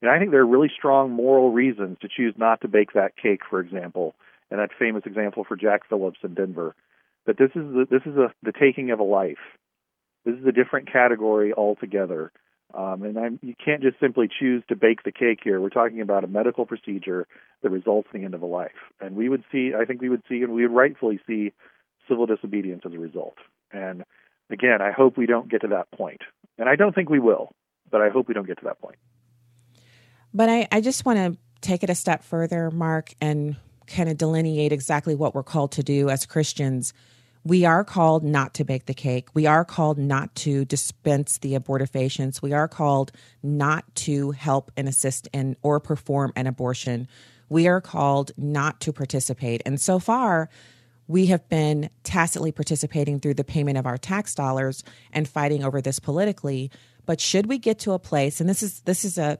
And 0.00 0.10
I 0.10 0.18
think 0.18 0.30
there 0.30 0.40
are 0.40 0.46
really 0.46 0.70
strong 0.74 1.10
moral 1.10 1.52
reasons 1.52 1.98
to 2.00 2.08
choose 2.08 2.32
not 2.38 2.62
to 2.62 2.68
bake 2.68 2.94
that 2.94 3.16
cake, 3.16 3.40
for 3.48 3.60
example, 3.60 4.14
and 4.50 4.58
that 4.58 4.70
famous 4.78 5.02
example 5.04 5.44
for 5.44 5.56
Jack 5.56 5.82
Phillips 5.86 6.18
in 6.22 6.32
Denver. 6.32 6.74
But 7.26 7.36
this 7.36 7.50
is 7.50 7.62
the, 7.74 7.86
this 7.90 8.00
is 8.06 8.16
a, 8.16 8.32
the 8.42 8.52
taking 8.52 8.92
of 8.92 8.98
a 8.98 9.04
life. 9.04 9.36
This 10.24 10.36
is 10.36 10.46
a 10.46 10.52
different 10.52 10.90
category 10.90 11.52
altogether. 11.52 12.32
Um, 12.72 13.02
and 13.02 13.18
I'm, 13.18 13.38
you 13.42 13.54
can't 13.62 13.82
just 13.82 14.00
simply 14.00 14.28
choose 14.28 14.62
to 14.68 14.76
bake 14.76 15.02
the 15.02 15.12
cake 15.12 15.40
here. 15.44 15.60
We're 15.60 15.68
talking 15.68 16.00
about 16.00 16.24
a 16.24 16.28
medical 16.28 16.64
procedure 16.64 17.26
that 17.62 17.70
results 17.70 18.08
in 18.14 18.20
the 18.20 18.24
end 18.24 18.34
of 18.34 18.42
a 18.42 18.46
life. 18.46 18.70
And 19.02 19.16
we 19.16 19.28
would 19.28 19.44
see, 19.52 19.72
I 19.78 19.84
think 19.84 20.00
we 20.00 20.08
would 20.08 20.22
see, 20.28 20.42
and 20.42 20.52
we 20.52 20.66
would 20.66 20.74
rightfully 20.74 21.20
see 21.26 21.52
civil 22.08 22.24
disobedience 22.24 22.82
as 22.86 22.94
a 22.94 22.98
result. 22.98 23.36
And 23.70 24.04
again, 24.50 24.80
I 24.80 24.92
hope 24.92 25.18
we 25.18 25.26
don't 25.26 25.50
get 25.50 25.60
to 25.60 25.68
that 25.68 25.90
point. 25.90 26.22
And 26.58 26.68
I 26.68 26.76
don't 26.76 26.94
think 26.94 27.10
we 27.10 27.18
will, 27.18 27.52
but 27.90 28.02
I 28.02 28.08
hope 28.08 28.28
we 28.28 28.34
don't 28.34 28.46
get 28.46 28.58
to 28.58 28.64
that 28.64 28.80
point. 28.80 28.96
But 30.34 30.48
I, 30.48 30.68
I 30.70 30.80
just 30.80 31.04
want 31.04 31.18
to 31.18 31.38
take 31.60 31.82
it 31.82 31.90
a 31.90 31.94
step 31.94 32.22
further, 32.22 32.70
Mark, 32.70 33.14
and 33.20 33.56
kind 33.86 34.08
of 34.08 34.18
delineate 34.18 34.72
exactly 34.72 35.14
what 35.14 35.34
we're 35.34 35.42
called 35.42 35.72
to 35.72 35.82
do 35.82 36.10
as 36.10 36.26
Christians 36.26 36.92
we 37.46 37.64
are 37.64 37.84
called 37.84 38.24
not 38.24 38.54
to 38.54 38.64
bake 38.64 38.86
the 38.86 38.94
cake. 38.94 39.28
We 39.32 39.46
are 39.46 39.64
called 39.64 39.98
not 39.98 40.34
to 40.36 40.64
dispense 40.64 41.38
the 41.38 41.54
abortifacients. 41.54 42.42
We 42.42 42.52
are 42.52 42.66
called 42.66 43.12
not 43.40 43.84
to 44.06 44.32
help 44.32 44.72
and 44.76 44.88
assist 44.88 45.28
in 45.32 45.56
or 45.62 45.78
perform 45.78 46.32
an 46.34 46.48
abortion. 46.48 47.06
We 47.48 47.68
are 47.68 47.80
called 47.80 48.32
not 48.36 48.80
to 48.80 48.92
participate. 48.92 49.62
And 49.64 49.80
so 49.80 50.00
far, 50.00 50.50
we 51.06 51.26
have 51.26 51.48
been 51.48 51.88
tacitly 52.02 52.50
participating 52.50 53.20
through 53.20 53.34
the 53.34 53.44
payment 53.44 53.78
of 53.78 53.86
our 53.86 53.96
tax 53.96 54.34
dollars 54.34 54.82
and 55.12 55.28
fighting 55.28 55.62
over 55.62 55.80
this 55.80 56.00
politically. 56.00 56.72
But 57.06 57.20
should 57.20 57.46
we 57.46 57.58
get 57.58 57.78
to 57.80 57.92
a 57.92 57.98
place, 57.98 58.40
and 58.40 58.48
this 58.48 58.62
is 58.62 58.80
this 58.80 59.04
is 59.04 59.16
a 59.16 59.38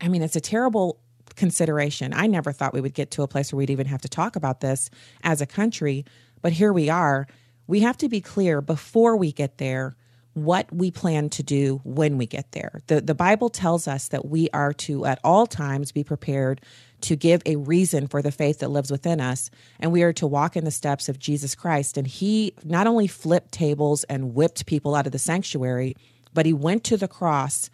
I 0.00 0.08
mean, 0.08 0.22
it's 0.22 0.36
a 0.36 0.40
terrible 0.40 1.00
consideration. 1.36 2.12
I 2.14 2.26
never 2.26 2.50
thought 2.50 2.72
we 2.72 2.80
would 2.80 2.94
get 2.94 3.12
to 3.12 3.22
a 3.22 3.28
place 3.28 3.52
where 3.52 3.58
we'd 3.58 3.70
even 3.70 3.86
have 3.86 4.00
to 4.02 4.08
talk 4.08 4.34
about 4.34 4.60
this 4.60 4.90
as 5.22 5.40
a 5.40 5.46
country 5.46 6.04
but 6.42 6.52
here 6.52 6.72
we 6.72 6.88
are. 6.88 7.26
We 7.66 7.80
have 7.80 7.96
to 7.98 8.08
be 8.08 8.20
clear 8.20 8.60
before 8.60 9.16
we 9.16 9.32
get 9.32 9.58
there 9.58 9.96
what 10.34 10.72
we 10.72 10.90
plan 10.90 11.28
to 11.30 11.42
do 11.42 11.80
when 11.82 12.16
we 12.16 12.26
get 12.26 12.52
there. 12.52 12.82
The, 12.86 13.00
the 13.00 13.14
Bible 13.14 13.48
tells 13.48 13.88
us 13.88 14.08
that 14.08 14.26
we 14.26 14.48
are 14.50 14.72
to, 14.74 15.04
at 15.04 15.18
all 15.24 15.46
times, 15.46 15.90
be 15.90 16.04
prepared 16.04 16.60
to 17.00 17.16
give 17.16 17.42
a 17.44 17.56
reason 17.56 18.06
for 18.06 18.22
the 18.22 18.30
faith 18.30 18.60
that 18.60 18.70
lives 18.70 18.90
within 18.90 19.20
us. 19.20 19.50
And 19.80 19.90
we 19.90 20.02
are 20.02 20.12
to 20.14 20.26
walk 20.26 20.56
in 20.56 20.64
the 20.64 20.70
steps 20.70 21.08
of 21.08 21.18
Jesus 21.18 21.54
Christ. 21.54 21.96
And 21.96 22.06
he 22.06 22.54
not 22.64 22.86
only 22.86 23.08
flipped 23.08 23.52
tables 23.52 24.04
and 24.04 24.34
whipped 24.34 24.66
people 24.66 24.94
out 24.94 25.06
of 25.06 25.12
the 25.12 25.18
sanctuary, 25.18 25.96
but 26.38 26.46
he 26.46 26.52
went 26.52 26.84
to 26.84 26.96
the 26.96 27.08
cross 27.08 27.68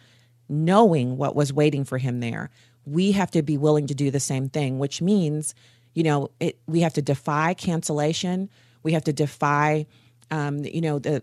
knowing 0.49 1.17
what 1.17 1.35
was 1.35 1.53
waiting 1.53 1.85
for 1.85 1.99
him 1.99 2.19
there. 2.19 2.49
We 2.83 3.11
have 3.11 3.29
to 3.29 3.43
be 3.43 3.59
willing 3.59 3.85
to 3.85 3.93
do 3.93 4.09
the 4.09 4.19
same 4.19 4.49
thing, 4.49 4.79
which 4.79 5.03
means 5.03 5.53
you 5.93 6.01
know, 6.01 6.31
it, 6.39 6.57
we 6.65 6.79
have 6.79 6.93
to 6.93 7.01
defy 7.03 7.53
cancellation. 7.53 8.49
We 8.81 8.93
have 8.93 9.03
to 9.03 9.13
defy, 9.13 9.85
um, 10.31 10.63
you 10.65 10.81
know, 10.81 10.97
the 10.97 11.21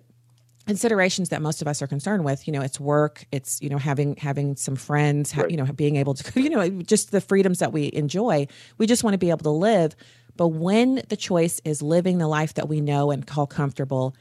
considerations 0.69 1.31
that 1.31 1.43
most 1.43 1.61
of 1.61 1.67
us 1.67 1.83
are 1.83 1.89
concerned 1.89 2.25
with. 2.25 2.47
You 2.47 2.53
know, 2.53 2.61
it's 2.61 2.79
work, 2.79 3.27
it's 3.33 3.61
you 3.61 3.69
know 3.69 3.77
having 3.77 4.15
having 4.15 4.55
some 4.55 4.77
friends, 4.77 5.37
right. 5.37 5.51
you 5.51 5.57
know, 5.57 5.65
being 5.65 5.97
able 5.97 6.15
to, 6.15 6.41
you 6.41 6.49
know, 6.49 6.69
just 6.69 7.11
the 7.11 7.21
freedoms 7.21 7.59
that 7.59 7.73
we 7.73 7.91
enjoy. 7.93 8.47
We 8.79 8.87
just 8.87 9.03
want 9.03 9.15
to 9.15 9.19
be 9.19 9.31
able 9.31 9.43
to 9.43 9.51
live. 9.51 9.97
But 10.37 10.49
when 10.51 11.03
the 11.09 11.17
choice 11.17 11.61
is 11.65 11.83
living 11.83 12.19
the 12.19 12.29
life 12.29 12.55
that 12.55 12.69
we 12.69 12.81
know 12.81 13.11
and 13.11 13.27
call 13.27 13.49
comfortable 13.49 14.15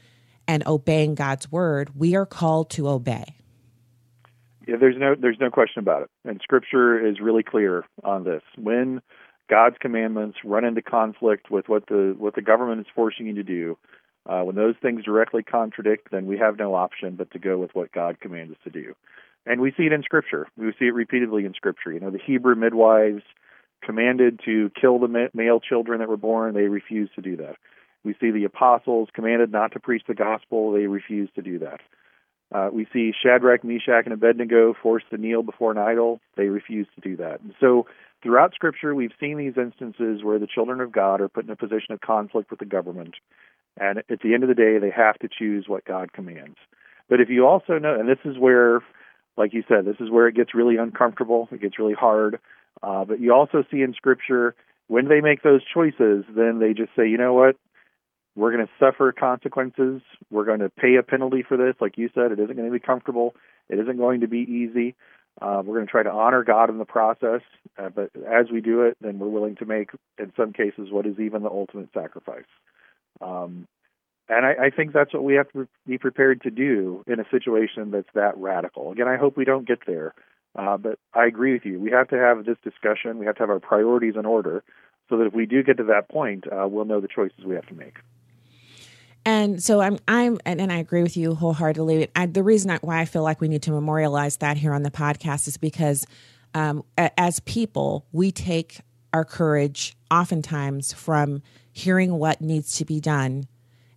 and 0.46 0.66
obeying 0.66 1.14
God's 1.14 1.50
word, 1.50 1.90
we 1.96 2.14
are 2.14 2.26
called 2.26 2.70
to 2.70 2.88
obey. 2.88 3.24
Yeah, 4.66 4.76
there's 4.78 4.96
no 4.96 5.14
there's 5.18 5.40
no 5.40 5.50
question 5.50 5.80
about 5.80 6.02
it. 6.02 6.10
And 6.24 6.40
scripture 6.42 7.04
is 7.04 7.20
really 7.20 7.42
clear 7.42 7.84
on 8.04 8.24
this. 8.24 8.42
When 8.56 9.02
God's 9.50 9.76
commandments 9.80 10.38
run 10.44 10.64
into 10.64 10.82
conflict 10.82 11.50
with 11.50 11.68
what 11.68 11.86
the 11.88 12.14
what 12.16 12.34
the 12.34 12.42
government 12.42 12.80
is 12.80 12.86
forcing 12.94 13.26
you 13.26 13.34
to 13.34 13.42
do, 13.42 13.76
uh, 14.26 14.42
when 14.42 14.54
those 14.54 14.76
things 14.80 15.04
directly 15.04 15.42
contradict, 15.42 16.10
then 16.12 16.26
we 16.26 16.38
have 16.38 16.58
no 16.58 16.74
option 16.74 17.16
but 17.16 17.30
to 17.32 17.38
go 17.38 17.58
with 17.58 17.74
what 17.74 17.92
God 17.92 18.20
commands 18.20 18.52
us 18.52 18.58
to 18.64 18.70
do. 18.70 18.94
And 19.44 19.60
we 19.60 19.72
see 19.76 19.84
it 19.84 19.92
in 19.92 20.02
Scripture. 20.04 20.46
We 20.56 20.72
see 20.78 20.86
it 20.86 20.94
repeatedly 20.94 21.44
in 21.44 21.54
Scripture. 21.54 21.92
You 21.92 21.98
know, 21.98 22.10
the 22.10 22.20
Hebrew 22.24 22.54
midwives 22.54 23.22
commanded 23.82 24.40
to 24.44 24.70
kill 24.80 24.98
the 25.00 25.28
male 25.34 25.60
children 25.60 25.98
that 25.98 26.08
were 26.08 26.16
born, 26.16 26.54
they 26.54 26.62
refused 26.62 27.14
to 27.16 27.20
do 27.20 27.36
that. 27.38 27.56
We 28.04 28.14
see 28.20 28.30
the 28.30 28.44
apostles 28.44 29.08
commanded 29.14 29.52
not 29.52 29.72
to 29.72 29.80
preach 29.80 30.02
the 30.06 30.14
gospel, 30.14 30.72
they 30.72 30.86
refused 30.86 31.34
to 31.36 31.42
do 31.42 31.58
that. 31.60 31.80
Uh, 32.52 32.68
we 32.70 32.86
see 32.92 33.12
Shadrach, 33.22 33.64
Meshach, 33.64 34.04
and 34.04 34.12
Abednego 34.12 34.74
forced 34.82 35.08
to 35.10 35.16
kneel 35.16 35.42
before 35.42 35.70
an 35.70 35.78
idol. 35.78 36.20
They 36.36 36.46
refused 36.46 36.90
to 36.94 37.00
do 37.00 37.16
that. 37.16 37.40
And 37.40 37.54
so 37.58 37.86
throughout 38.22 38.54
Scripture, 38.54 38.94
we've 38.94 39.12
seen 39.18 39.38
these 39.38 39.56
instances 39.56 40.22
where 40.22 40.38
the 40.38 40.46
children 40.46 40.80
of 40.80 40.92
God 40.92 41.20
are 41.20 41.28
put 41.28 41.44
in 41.44 41.50
a 41.50 41.56
position 41.56 41.92
of 41.92 42.00
conflict 42.00 42.50
with 42.50 42.60
the 42.60 42.66
government. 42.66 43.14
And 43.80 43.98
at 43.98 44.20
the 44.22 44.34
end 44.34 44.42
of 44.42 44.50
the 44.50 44.54
day, 44.54 44.78
they 44.78 44.90
have 44.90 45.18
to 45.20 45.28
choose 45.28 45.64
what 45.66 45.86
God 45.86 46.12
commands. 46.12 46.56
But 47.08 47.20
if 47.20 47.30
you 47.30 47.46
also 47.46 47.78
know, 47.78 47.98
and 47.98 48.08
this 48.08 48.18
is 48.24 48.38
where, 48.38 48.80
like 49.38 49.54
you 49.54 49.64
said, 49.66 49.86
this 49.86 50.00
is 50.00 50.10
where 50.10 50.28
it 50.28 50.36
gets 50.36 50.54
really 50.54 50.76
uncomfortable, 50.76 51.48
it 51.52 51.60
gets 51.60 51.78
really 51.78 51.94
hard. 51.94 52.38
Uh, 52.82 53.04
but 53.04 53.18
you 53.18 53.32
also 53.32 53.64
see 53.70 53.80
in 53.80 53.94
Scripture, 53.94 54.54
when 54.88 55.08
they 55.08 55.20
make 55.22 55.42
those 55.42 55.62
choices, 55.64 56.24
then 56.36 56.58
they 56.58 56.74
just 56.74 56.90
say, 56.94 57.08
you 57.08 57.16
know 57.16 57.32
what? 57.32 57.56
We're 58.34 58.52
going 58.52 58.66
to 58.66 58.72
suffer 58.78 59.12
consequences. 59.12 60.00
We're 60.30 60.44
going 60.44 60.60
to 60.60 60.70
pay 60.70 60.96
a 60.96 61.02
penalty 61.02 61.44
for 61.46 61.56
this. 61.56 61.74
Like 61.80 61.98
you 61.98 62.08
said, 62.14 62.32
it 62.32 62.38
isn't 62.38 62.56
going 62.56 62.68
to 62.68 62.72
be 62.72 62.80
comfortable. 62.80 63.34
It 63.68 63.78
isn't 63.78 63.98
going 63.98 64.20
to 64.20 64.28
be 64.28 64.38
easy. 64.38 64.94
Uh, 65.40 65.62
we're 65.64 65.76
going 65.76 65.86
to 65.86 65.90
try 65.90 66.02
to 66.02 66.10
honor 66.10 66.44
God 66.44 66.68
in 66.68 66.78
the 66.78 66.84
process, 66.84 67.40
uh, 67.78 67.88
but 67.88 68.10
as 68.26 68.46
we 68.52 68.60
do 68.60 68.82
it, 68.82 68.98
then 69.00 69.18
we're 69.18 69.28
willing 69.28 69.56
to 69.56 69.64
make, 69.64 69.90
in 70.18 70.30
some 70.36 70.52
cases, 70.52 70.90
what 70.90 71.06
is 71.06 71.18
even 71.18 71.42
the 71.42 71.48
ultimate 71.48 71.88
sacrifice. 71.94 72.44
Um, 73.20 73.66
and 74.28 74.44
I, 74.44 74.66
I 74.66 74.70
think 74.70 74.92
that's 74.92 75.12
what 75.14 75.24
we 75.24 75.34
have 75.34 75.50
to 75.52 75.66
be 75.86 75.96
prepared 75.96 76.42
to 76.42 76.50
do 76.50 77.02
in 77.06 77.18
a 77.18 77.24
situation 77.30 77.90
that's 77.90 78.08
that 78.14 78.36
radical. 78.36 78.92
Again, 78.92 79.08
I 79.08 79.16
hope 79.16 79.36
we 79.36 79.46
don't 79.46 79.66
get 79.66 79.86
there, 79.86 80.14
uh, 80.54 80.76
but 80.76 80.98
I 81.14 81.26
agree 81.26 81.54
with 81.54 81.64
you. 81.64 81.80
We 81.80 81.90
have 81.92 82.08
to 82.08 82.16
have 82.16 82.44
this 82.44 82.58
discussion. 82.62 83.18
We 83.18 83.26
have 83.26 83.36
to 83.36 83.42
have 83.42 83.50
our 83.50 83.60
priorities 83.60 84.14
in 84.18 84.26
order 84.26 84.62
so 85.08 85.16
that 85.16 85.26
if 85.26 85.32
we 85.32 85.46
do 85.46 85.62
get 85.62 85.78
to 85.78 85.84
that 85.84 86.08
point, 86.08 86.44
uh, 86.46 86.68
we'll 86.68 86.84
know 86.84 87.00
the 87.00 87.08
choices 87.08 87.44
we 87.44 87.54
have 87.54 87.66
to 87.66 87.74
make. 87.74 87.96
And 89.24 89.62
so 89.62 89.80
I'm, 89.80 89.98
I'm, 90.08 90.38
and, 90.44 90.60
and 90.60 90.72
I 90.72 90.78
agree 90.78 91.02
with 91.02 91.16
you 91.16 91.34
wholeheartedly. 91.34 92.08
I, 92.16 92.26
the 92.26 92.42
reason 92.42 92.70
I, 92.70 92.78
why 92.78 93.00
I 93.00 93.04
feel 93.04 93.22
like 93.22 93.40
we 93.40 93.48
need 93.48 93.62
to 93.62 93.70
memorialize 93.70 94.38
that 94.38 94.56
here 94.56 94.72
on 94.72 94.82
the 94.82 94.90
podcast 94.90 95.46
is 95.46 95.56
because, 95.56 96.06
um, 96.54 96.84
as 96.98 97.40
people, 97.40 98.06
we 98.12 98.32
take 98.32 98.80
our 99.12 99.24
courage 99.24 99.96
oftentimes 100.10 100.92
from 100.92 101.42
hearing 101.72 102.14
what 102.18 102.40
needs 102.40 102.76
to 102.78 102.84
be 102.84 103.00
done, 103.00 103.46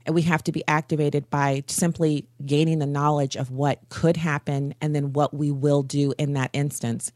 and 0.06 0.14
we 0.14 0.22
have 0.22 0.44
to 0.44 0.52
be 0.52 0.64
activated 0.68 1.30
by 1.30 1.64
simply 1.68 2.28
gaining 2.46 2.80
the 2.80 2.86
knowledge 2.86 3.36
of 3.36 3.50
what 3.50 3.80
could 3.90 4.18
happen 4.18 4.76
and 4.80 4.96
then 4.96 5.14
what 5.14 5.34
we 5.34 5.52
will 5.52 5.82
do 5.82 6.14
in 6.18 6.34
that 6.34 6.52
instance. 6.54 7.12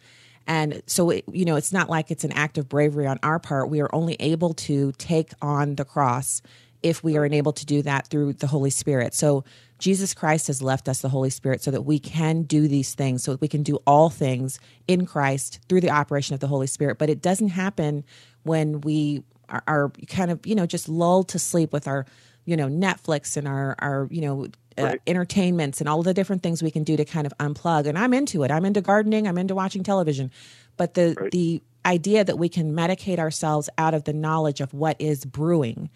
And 0.47 0.81
so, 0.87 1.11
it, 1.11 1.25
you 1.31 1.45
know, 1.45 1.55
it's 1.55 1.71
not 1.71 1.89
like 1.89 2.09
it's 2.09 2.23
an 2.23 2.31
act 2.31 2.57
of 2.57 2.67
bravery 2.67 3.05
on 3.05 3.19
our 3.21 3.37
part. 3.37 3.69
We 3.69 3.81
are 3.81 3.89
only 3.93 4.15
able 4.19 4.55
to 4.55 4.91
take 4.93 5.31
on 5.43 5.75
the 5.75 5.85
cross 5.85 6.41
if 6.81 7.03
we 7.03 7.17
are 7.17 7.25
enabled 7.25 7.57
to 7.57 7.65
do 7.65 7.81
that 7.81 8.07
through 8.07 8.33
the 8.33 8.47
Holy 8.47 8.69
Spirit. 8.69 9.13
So 9.13 9.43
Jesus 9.79 10.13
Christ 10.13 10.47
has 10.47 10.61
left 10.61 10.87
us 10.87 11.01
the 11.01 11.09
Holy 11.09 11.29
Spirit 11.29 11.61
so 11.61 11.71
that 11.71 11.81
we 11.81 11.99
can 11.99 12.43
do 12.43 12.67
these 12.67 12.93
things, 12.93 13.23
so 13.23 13.31
that 13.31 13.41
we 13.41 13.47
can 13.47 13.63
do 13.63 13.77
all 13.85 14.09
things 14.09 14.59
in 14.87 15.05
Christ 15.05 15.59
through 15.67 15.81
the 15.81 15.89
operation 15.89 16.33
of 16.33 16.39
the 16.39 16.47
Holy 16.47 16.67
Spirit. 16.67 16.97
But 16.97 17.09
it 17.09 17.21
doesn't 17.21 17.49
happen 17.49 18.03
when 18.43 18.81
we 18.81 19.23
are, 19.49 19.63
are 19.67 19.91
kind 20.07 20.31
of, 20.31 20.45
you 20.45 20.55
know, 20.55 20.65
just 20.65 20.87
lulled 20.89 21.29
to 21.29 21.39
sleep 21.39 21.73
with 21.73 21.87
our, 21.87 22.05
you 22.45 22.55
know, 22.55 22.67
Netflix 22.67 23.35
and 23.37 23.47
our, 23.47 23.75
our, 23.79 24.07
you 24.11 24.21
know, 24.21 24.47
uh, 24.77 24.95
entertainments 25.07 25.81
and 25.81 25.89
all 25.89 26.03
the 26.03 26.13
different 26.13 26.41
things 26.41 26.63
we 26.63 26.71
can 26.71 26.83
do 26.83 26.95
to 26.95 27.03
kind 27.03 27.27
of 27.27 27.33
unplug. 27.39 27.85
And 27.85 27.97
I'm 27.97 28.13
into 28.13 28.43
it. 28.43 28.51
I'm 28.51 28.63
into 28.63 28.81
gardening. 28.81 29.27
I'm 29.27 29.37
into 29.37 29.55
watching 29.55 29.83
television. 29.83 30.31
But 30.77 30.93
the 30.93 31.15
right. 31.19 31.31
the 31.31 31.61
idea 31.85 32.23
that 32.23 32.37
we 32.37 32.49
can 32.49 32.73
medicate 32.73 33.19
ourselves 33.19 33.69
out 33.77 33.93
of 33.93 34.03
the 34.03 34.13
knowledge 34.13 34.61
of 34.61 34.73
what 34.73 34.95
is 34.99 35.25
brewing 35.25 35.89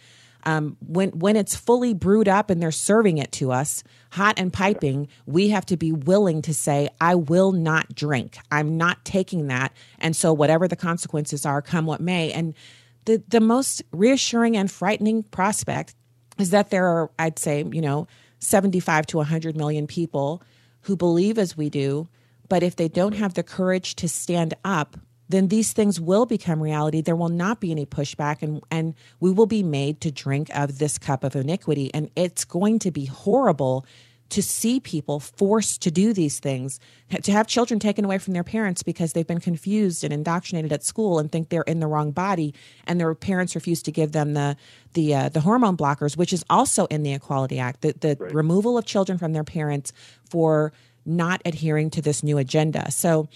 um, 0.45 0.77
when 0.85 1.09
when 1.09 1.35
it's 1.35 1.55
fully 1.55 1.93
brewed 1.93 2.27
up 2.27 2.49
and 2.49 2.61
they're 2.61 2.71
serving 2.71 3.17
it 3.17 3.31
to 3.33 3.51
us 3.51 3.83
hot 4.11 4.37
and 4.37 4.51
piping 4.53 5.07
we 5.25 5.49
have 5.49 5.65
to 5.65 5.77
be 5.77 5.91
willing 5.91 6.41
to 6.41 6.53
say 6.53 6.89
i 7.01 7.15
will 7.15 7.51
not 7.51 7.93
drink. 7.95 8.37
I'm 8.51 8.77
not 8.77 9.03
taking 9.05 9.47
that. 9.47 9.73
And 9.99 10.15
so 10.15 10.33
whatever 10.33 10.67
the 10.67 10.75
consequences 10.75 11.45
are 11.45 11.61
come 11.61 11.85
what 11.85 12.01
may. 12.01 12.31
And 12.31 12.53
the 13.05 13.23
the 13.27 13.41
most 13.41 13.83
reassuring 13.91 14.57
and 14.57 14.71
frightening 14.71 15.23
prospect 15.23 15.95
is 16.39 16.51
that 16.51 16.69
there 16.69 16.87
are 16.87 17.11
i'd 17.19 17.37
say 17.37 17.63
you 17.71 17.81
know 17.81 18.07
75 18.39 19.05
to 19.07 19.17
100 19.17 19.55
million 19.55 19.87
people 19.87 20.41
who 20.81 20.95
believe 20.95 21.37
as 21.37 21.55
we 21.55 21.69
do 21.69 22.07
but 22.49 22.63
if 22.63 22.75
they 22.75 22.87
don't 22.87 23.13
have 23.13 23.33
the 23.33 23.43
courage 23.43 23.95
to 23.95 24.07
stand 24.07 24.53
up 24.63 24.97
then 25.29 25.47
these 25.47 25.73
things 25.73 25.99
will 25.99 26.25
become 26.25 26.61
reality. 26.61 27.01
There 27.01 27.15
will 27.15 27.29
not 27.29 27.59
be 27.59 27.71
any 27.71 27.85
pushback, 27.85 28.41
and, 28.41 28.61
and 28.69 28.93
we 29.19 29.31
will 29.31 29.45
be 29.45 29.63
made 29.63 30.01
to 30.01 30.11
drink 30.11 30.49
of 30.55 30.79
this 30.79 30.97
cup 30.97 31.23
of 31.23 31.35
iniquity. 31.35 31.89
And 31.93 32.09
it's 32.15 32.45
going 32.45 32.79
to 32.79 32.91
be 32.91 33.05
horrible 33.05 33.85
to 34.29 34.41
see 34.41 34.79
people 34.79 35.19
forced 35.19 35.83
to 35.83 35.91
do 35.91 36.11
these 36.11 36.39
things, 36.39 36.79
to 37.21 37.31
have 37.31 37.45
children 37.45 37.79
taken 37.79 38.03
away 38.03 38.17
from 38.17 38.33
their 38.33 38.43
parents 38.43 38.81
because 38.81 39.13
they've 39.13 39.27
been 39.27 39.39
confused 39.39 40.03
and 40.03 40.11
indoctrinated 40.11 40.71
at 40.71 40.83
school 40.83 41.19
and 41.19 41.31
think 41.31 41.49
they're 41.49 41.61
in 41.63 41.79
the 41.79 41.87
wrong 41.87 42.11
body, 42.11 42.53
and 42.87 42.99
their 42.99 43.13
parents 43.13 43.53
refuse 43.53 43.83
to 43.83 43.91
give 43.91 44.11
them 44.11 44.33
the 44.33 44.57
the 44.93 45.13
uh, 45.13 45.29
the 45.29 45.41
hormone 45.41 45.77
blockers, 45.77 46.17
which 46.17 46.33
is 46.33 46.43
also 46.49 46.85
in 46.85 47.03
the 47.03 47.13
Equality 47.13 47.59
Act, 47.59 47.81
the, 47.81 47.93
the 47.99 48.17
right. 48.19 48.33
removal 48.33 48.75
of 48.75 48.85
children 48.85 49.19
from 49.19 49.33
their 49.33 49.43
parents 49.43 49.93
for 50.27 50.73
not 51.05 51.41
adhering 51.45 51.91
to 51.91 52.01
this 52.01 52.23
new 52.23 52.39
agenda. 52.39 52.89
So 52.89 53.27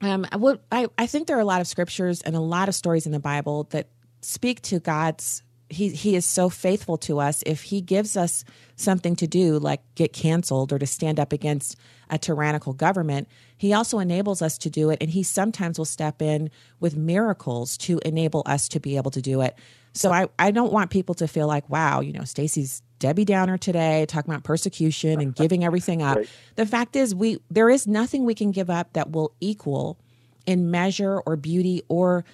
um, 0.00 0.26
what 0.36 0.62
I, 0.70 0.86
I 0.96 1.06
think 1.06 1.26
there 1.26 1.36
are 1.36 1.40
a 1.40 1.44
lot 1.44 1.60
of 1.60 1.66
scriptures 1.66 2.22
and 2.22 2.36
a 2.36 2.40
lot 2.40 2.68
of 2.68 2.74
stories 2.74 3.06
in 3.06 3.12
the 3.12 3.20
Bible 3.20 3.64
that 3.70 3.88
speak 4.20 4.62
to 4.62 4.80
God's. 4.80 5.42
He 5.70 5.90
he 5.90 6.16
is 6.16 6.24
so 6.24 6.48
faithful 6.48 6.96
to 6.98 7.20
us. 7.20 7.42
If 7.44 7.62
He 7.64 7.82
gives 7.82 8.16
us 8.16 8.44
something 8.76 9.16
to 9.16 9.26
do, 9.26 9.58
like 9.58 9.82
get 9.96 10.14
canceled 10.14 10.72
or 10.72 10.78
to 10.78 10.86
stand 10.86 11.20
up 11.20 11.32
against 11.32 11.76
a 12.08 12.16
tyrannical 12.16 12.72
government, 12.72 13.28
He 13.58 13.74
also 13.74 13.98
enables 13.98 14.40
us 14.40 14.56
to 14.58 14.70
do 14.70 14.88
it, 14.88 14.98
and 15.02 15.10
He 15.10 15.22
sometimes 15.22 15.76
will 15.76 15.84
step 15.84 16.22
in 16.22 16.50
with 16.80 16.96
miracles 16.96 17.76
to 17.78 18.00
enable 18.04 18.42
us 18.46 18.68
to 18.68 18.80
be 18.80 18.96
able 18.96 19.10
to 19.10 19.20
do 19.20 19.42
it. 19.42 19.58
So 19.92 20.10
I 20.10 20.28
I 20.38 20.52
don't 20.52 20.72
want 20.72 20.90
people 20.90 21.14
to 21.16 21.28
feel 21.28 21.46
like, 21.46 21.68
wow, 21.68 22.00
you 22.00 22.12
know, 22.14 22.24
Stacy's 22.24 22.82
Debbie 22.98 23.24
Downer 23.24 23.56
today, 23.56 24.06
talking 24.06 24.32
about 24.32 24.44
persecution 24.44 25.20
and 25.20 25.34
giving 25.34 25.64
everything 25.64 26.02
up. 26.02 26.16
Right. 26.16 26.28
The 26.56 26.66
fact 26.66 26.96
is, 26.96 27.14
we 27.14 27.38
there 27.50 27.70
is 27.70 27.86
nothing 27.86 28.24
we 28.24 28.34
can 28.34 28.50
give 28.50 28.70
up 28.70 28.92
that 28.94 29.10
will 29.10 29.32
equal 29.40 29.98
in 30.46 30.70
measure 30.70 31.20
or 31.20 31.36
beauty 31.36 31.82
or 31.88 32.24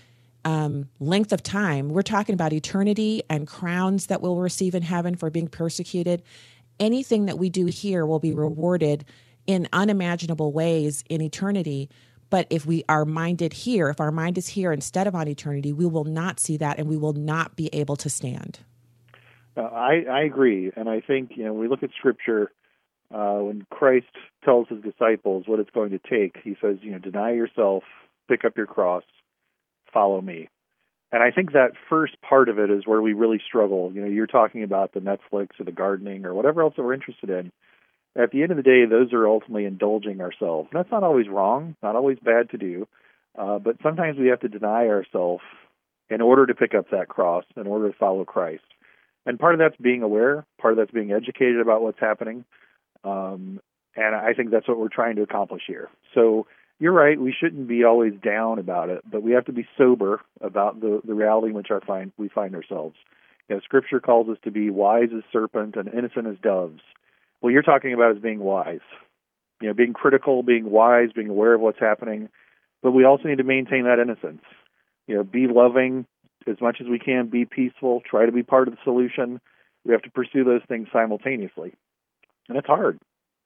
um, 0.44 0.88
length 1.00 1.32
of 1.32 1.42
time. 1.42 1.88
We're 1.88 2.02
talking 2.02 2.34
about 2.34 2.52
eternity 2.52 3.22
and 3.28 3.46
crowns 3.46 4.06
that 4.06 4.20
we'll 4.20 4.36
receive 4.36 4.74
in 4.74 4.82
heaven 4.82 5.16
for 5.16 5.30
being 5.30 5.48
persecuted. 5.48 6.22
Anything 6.78 7.26
that 7.26 7.38
we 7.38 7.50
do 7.50 7.66
here 7.66 8.04
will 8.04 8.18
be 8.18 8.32
rewarded 8.32 9.04
in 9.46 9.68
unimaginable 9.72 10.52
ways 10.52 11.04
in 11.08 11.20
eternity. 11.20 11.88
But 12.30 12.46
if 12.50 12.66
we 12.66 12.84
are 12.88 13.04
minded 13.04 13.52
here, 13.52 13.88
if 13.88 14.00
our 14.00 14.10
mind 14.10 14.38
is 14.38 14.48
here 14.48 14.72
instead 14.72 15.06
of 15.06 15.14
on 15.14 15.28
eternity, 15.28 15.72
we 15.72 15.86
will 15.86 16.04
not 16.04 16.40
see 16.40 16.56
that 16.56 16.78
and 16.78 16.88
we 16.88 16.96
will 16.96 17.12
not 17.12 17.54
be 17.56 17.68
able 17.72 17.96
to 17.96 18.10
stand. 18.10 18.60
Uh, 19.56 19.62
I, 19.62 20.04
I 20.10 20.22
agree, 20.22 20.72
and 20.74 20.88
I 20.88 21.00
think 21.00 21.32
you 21.36 21.44
know 21.44 21.52
we 21.52 21.68
look 21.68 21.82
at 21.82 21.90
Scripture 21.98 22.50
uh, 23.14 23.36
when 23.36 23.66
Christ 23.70 24.06
tells 24.44 24.68
his 24.68 24.82
disciples 24.82 25.44
what 25.46 25.60
it's 25.60 25.70
going 25.70 25.90
to 25.90 25.98
take. 25.98 26.36
He 26.42 26.56
says, 26.60 26.78
you 26.82 26.92
know, 26.92 26.98
deny 26.98 27.32
yourself, 27.32 27.84
pick 28.28 28.44
up 28.44 28.56
your 28.56 28.66
cross, 28.66 29.04
follow 29.92 30.20
me. 30.20 30.48
And 31.12 31.22
I 31.22 31.30
think 31.30 31.52
that 31.52 31.72
first 31.88 32.20
part 32.28 32.48
of 32.48 32.58
it 32.58 32.70
is 32.70 32.86
where 32.86 33.00
we 33.00 33.12
really 33.12 33.40
struggle. 33.46 33.92
You 33.94 34.00
know, 34.00 34.08
you're 34.08 34.26
talking 34.26 34.64
about 34.64 34.92
the 34.92 35.00
Netflix 35.00 35.60
or 35.60 35.64
the 35.64 35.70
gardening 35.70 36.24
or 36.24 36.34
whatever 36.34 36.62
else 36.62 36.74
that 36.76 36.82
we're 36.82 36.94
interested 36.94 37.30
in. 37.30 37.52
At 38.20 38.32
the 38.32 38.42
end 38.42 38.50
of 38.50 38.56
the 38.56 38.64
day, 38.64 38.84
those 38.84 39.12
are 39.12 39.28
ultimately 39.28 39.64
indulging 39.64 40.20
ourselves. 40.20 40.68
And 40.72 40.78
that's 40.80 40.90
not 40.90 41.04
always 41.04 41.28
wrong, 41.28 41.76
not 41.82 41.94
always 41.94 42.18
bad 42.18 42.50
to 42.50 42.58
do, 42.58 42.88
uh, 43.38 43.60
but 43.60 43.76
sometimes 43.82 44.18
we 44.18 44.28
have 44.28 44.40
to 44.40 44.48
deny 44.48 44.88
ourselves 44.88 45.42
in 46.10 46.20
order 46.20 46.46
to 46.46 46.54
pick 46.54 46.74
up 46.74 46.90
that 46.90 47.08
cross, 47.08 47.44
in 47.56 47.66
order 47.66 47.90
to 47.90 47.96
follow 47.96 48.24
Christ. 48.24 48.64
And 49.26 49.38
part 49.38 49.54
of 49.54 49.58
that's 49.58 49.76
being 49.80 50.02
aware, 50.02 50.44
part 50.60 50.72
of 50.72 50.78
that's 50.78 50.90
being 50.90 51.12
educated 51.12 51.60
about 51.60 51.82
what's 51.82 52.00
happening. 52.00 52.44
Um, 53.04 53.60
and 53.96 54.14
I 54.14 54.34
think 54.34 54.50
that's 54.50 54.68
what 54.68 54.78
we're 54.78 54.88
trying 54.88 55.16
to 55.16 55.22
accomplish 55.22 55.62
here. 55.66 55.88
So 56.14 56.46
you're 56.78 56.92
right, 56.92 57.20
we 57.20 57.34
shouldn't 57.38 57.68
be 57.68 57.84
always 57.84 58.12
down 58.22 58.58
about 58.58 58.90
it, 58.90 59.02
but 59.10 59.22
we 59.22 59.32
have 59.32 59.44
to 59.46 59.52
be 59.52 59.66
sober 59.78 60.20
about 60.40 60.80
the, 60.80 61.00
the 61.04 61.14
reality 61.14 61.48
in 61.48 61.54
which 61.54 61.70
our 61.70 61.80
find, 61.80 62.12
we 62.16 62.28
find 62.28 62.54
ourselves. 62.54 62.96
You 63.48 63.56
know, 63.56 63.60
Scripture 63.60 64.00
calls 64.00 64.28
us 64.28 64.38
to 64.44 64.50
be 64.50 64.70
wise 64.70 65.10
as 65.16 65.22
serpent 65.32 65.76
and 65.76 65.88
innocent 65.88 66.26
as 66.26 66.36
doves. 66.42 66.80
Well, 67.40 67.52
you're 67.52 67.62
talking 67.62 67.92
about 67.94 68.16
as 68.16 68.22
being 68.22 68.40
wise. 68.40 68.80
You 69.60 69.68
know, 69.68 69.74
being 69.74 69.92
critical, 69.92 70.42
being 70.42 70.70
wise, 70.70 71.10
being 71.14 71.28
aware 71.28 71.54
of 71.54 71.60
what's 71.60 71.78
happening, 71.78 72.28
but 72.82 72.90
we 72.90 73.04
also 73.04 73.28
need 73.28 73.38
to 73.38 73.44
maintain 73.44 73.84
that 73.84 73.98
innocence. 74.00 74.42
You 75.06 75.16
know, 75.16 75.24
be 75.24 75.46
loving, 75.46 76.06
as 76.46 76.60
much 76.60 76.78
as 76.80 76.86
we 76.86 76.98
can, 76.98 77.28
be 77.28 77.44
peaceful, 77.44 78.02
try 78.08 78.26
to 78.26 78.32
be 78.32 78.42
part 78.42 78.68
of 78.68 78.74
the 78.74 78.80
solution. 78.84 79.40
We 79.84 79.92
have 79.92 80.02
to 80.02 80.10
pursue 80.10 80.44
those 80.44 80.62
things 80.68 80.88
simultaneously. 80.92 81.74
And 82.48 82.58
it's 82.58 82.66
hard. 82.66 82.98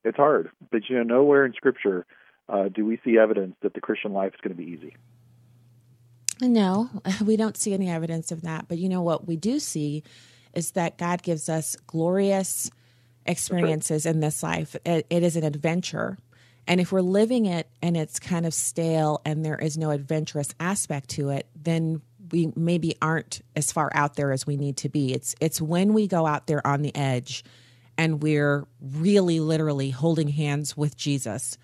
It's 0.04 0.16
hard. 0.16 0.50
But, 0.70 0.88
you 0.88 0.96
know, 0.96 1.02
nowhere 1.02 1.44
in 1.44 1.52
Scripture 1.52 2.06
uh, 2.48 2.68
do 2.68 2.84
we 2.84 3.00
see 3.04 3.18
evidence 3.18 3.56
that 3.62 3.74
the 3.74 3.80
Christian 3.80 4.12
life 4.12 4.34
is 4.34 4.40
going 4.40 4.56
to 4.56 4.62
be 4.62 4.70
easy. 4.70 4.96
No, 6.40 6.88
we 7.24 7.36
don't 7.36 7.56
see 7.56 7.74
any 7.74 7.90
evidence 7.90 8.32
of 8.32 8.42
that. 8.42 8.68
But 8.68 8.78
you 8.78 8.88
know 8.88 9.02
what 9.02 9.26
we 9.26 9.36
do 9.36 9.58
see 9.58 10.02
is 10.54 10.72
that 10.72 10.98
God 10.98 11.22
gives 11.22 11.48
us 11.48 11.76
glorious 11.86 12.70
experiences 13.26 14.06
right. 14.06 14.14
in 14.14 14.20
this 14.20 14.42
life. 14.42 14.76
It, 14.84 15.06
it 15.10 15.22
is 15.22 15.36
an 15.36 15.44
adventure. 15.44 16.18
And 16.66 16.80
if 16.80 16.92
we're 16.92 17.00
living 17.00 17.46
it 17.46 17.68
and 17.82 17.96
it's 17.96 18.18
kind 18.18 18.46
of 18.46 18.54
stale 18.54 19.20
and 19.24 19.44
there 19.44 19.56
is 19.56 19.78
no 19.78 19.90
adventurous 19.90 20.54
aspect 20.60 21.10
to 21.10 21.30
it, 21.30 21.46
then 21.54 22.02
we 22.30 22.52
maybe 22.56 22.96
aren't 23.00 23.40
as 23.56 23.72
far 23.72 23.90
out 23.94 24.14
there 24.14 24.32
as 24.32 24.46
we 24.46 24.56
need 24.56 24.76
to 24.78 24.88
be. 24.88 25.12
It's 25.12 25.34
it's 25.40 25.60
when 25.60 25.94
we 25.94 26.06
go 26.06 26.26
out 26.26 26.46
there 26.46 26.66
on 26.66 26.82
the 26.82 26.94
edge 26.94 27.44
and 27.96 28.22
we're 28.22 28.66
really 28.80 29.40
literally 29.40 29.90
holding 29.90 30.28
hands 30.28 30.76
with 30.76 30.96
Jesus, 30.96 31.58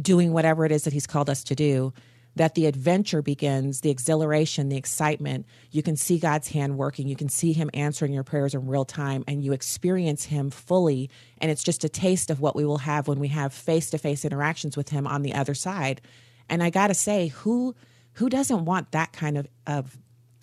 doing 0.00 0.32
whatever 0.32 0.64
it 0.64 0.72
is 0.72 0.84
that 0.84 0.92
he's 0.92 1.06
called 1.06 1.28
us 1.28 1.42
to 1.44 1.54
do, 1.54 1.92
that 2.36 2.54
the 2.54 2.66
adventure 2.66 3.20
begins, 3.20 3.80
the 3.80 3.90
exhilaration, 3.90 4.68
the 4.68 4.76
excitement. 4.76 5.44
You 5.70 5.82
can 5.82 5.96
see 5.96 6.18
God's 6.18 6.48
hand 6.48 6.78
working. 6.78 7.08
You 7.08 7.16
can 7.16 7.28
see 7.28 7.52
him 7.52 7.68
answering 7.74 8.12
your 8.12 8.22
prayers 8.22 8.54
in 8.54 8.66
real 8.66 8.84
time 8.84 9.24
and 9.26 9.44
you 9.44 9.52
experience 9.52 10.24
him 10.24 10.50
fully. 10.50 11.10
And 11.38 11.50
it's 11.50 11.64
just 11.64 11.84
a 11.84 11.88
taste 11.88 12.30
of 12.30 12.40
what 12.40 12.56
we 12.56 12.64
will 12.64 12.78
have 12.78 13.08
when 13.08 13.18
we 13.18 13.28
have 13.28 13.52
face 13.52 13.90
to 13.90 13.98
face 13.98 14.24
interactions 14.24 14.76
with 14.76 14.88
him 14.88 15.06
on 15.06 15.22
the 15.22 15.34
other 15.34 15.54
side. 15.54 16.00
And 16.48 16.62
I 16.62 16.70
got 16.70 16.86
to 16.88 16.94
say, 16.94 17.28
who 17.28 17.74
who 18.14 18.28
doesn't 18.28 18.66
want 18.66 18.92
that 18.92 19.12
kind 19.12 19.38
of, 19.38 19.48
of 19.66 19.98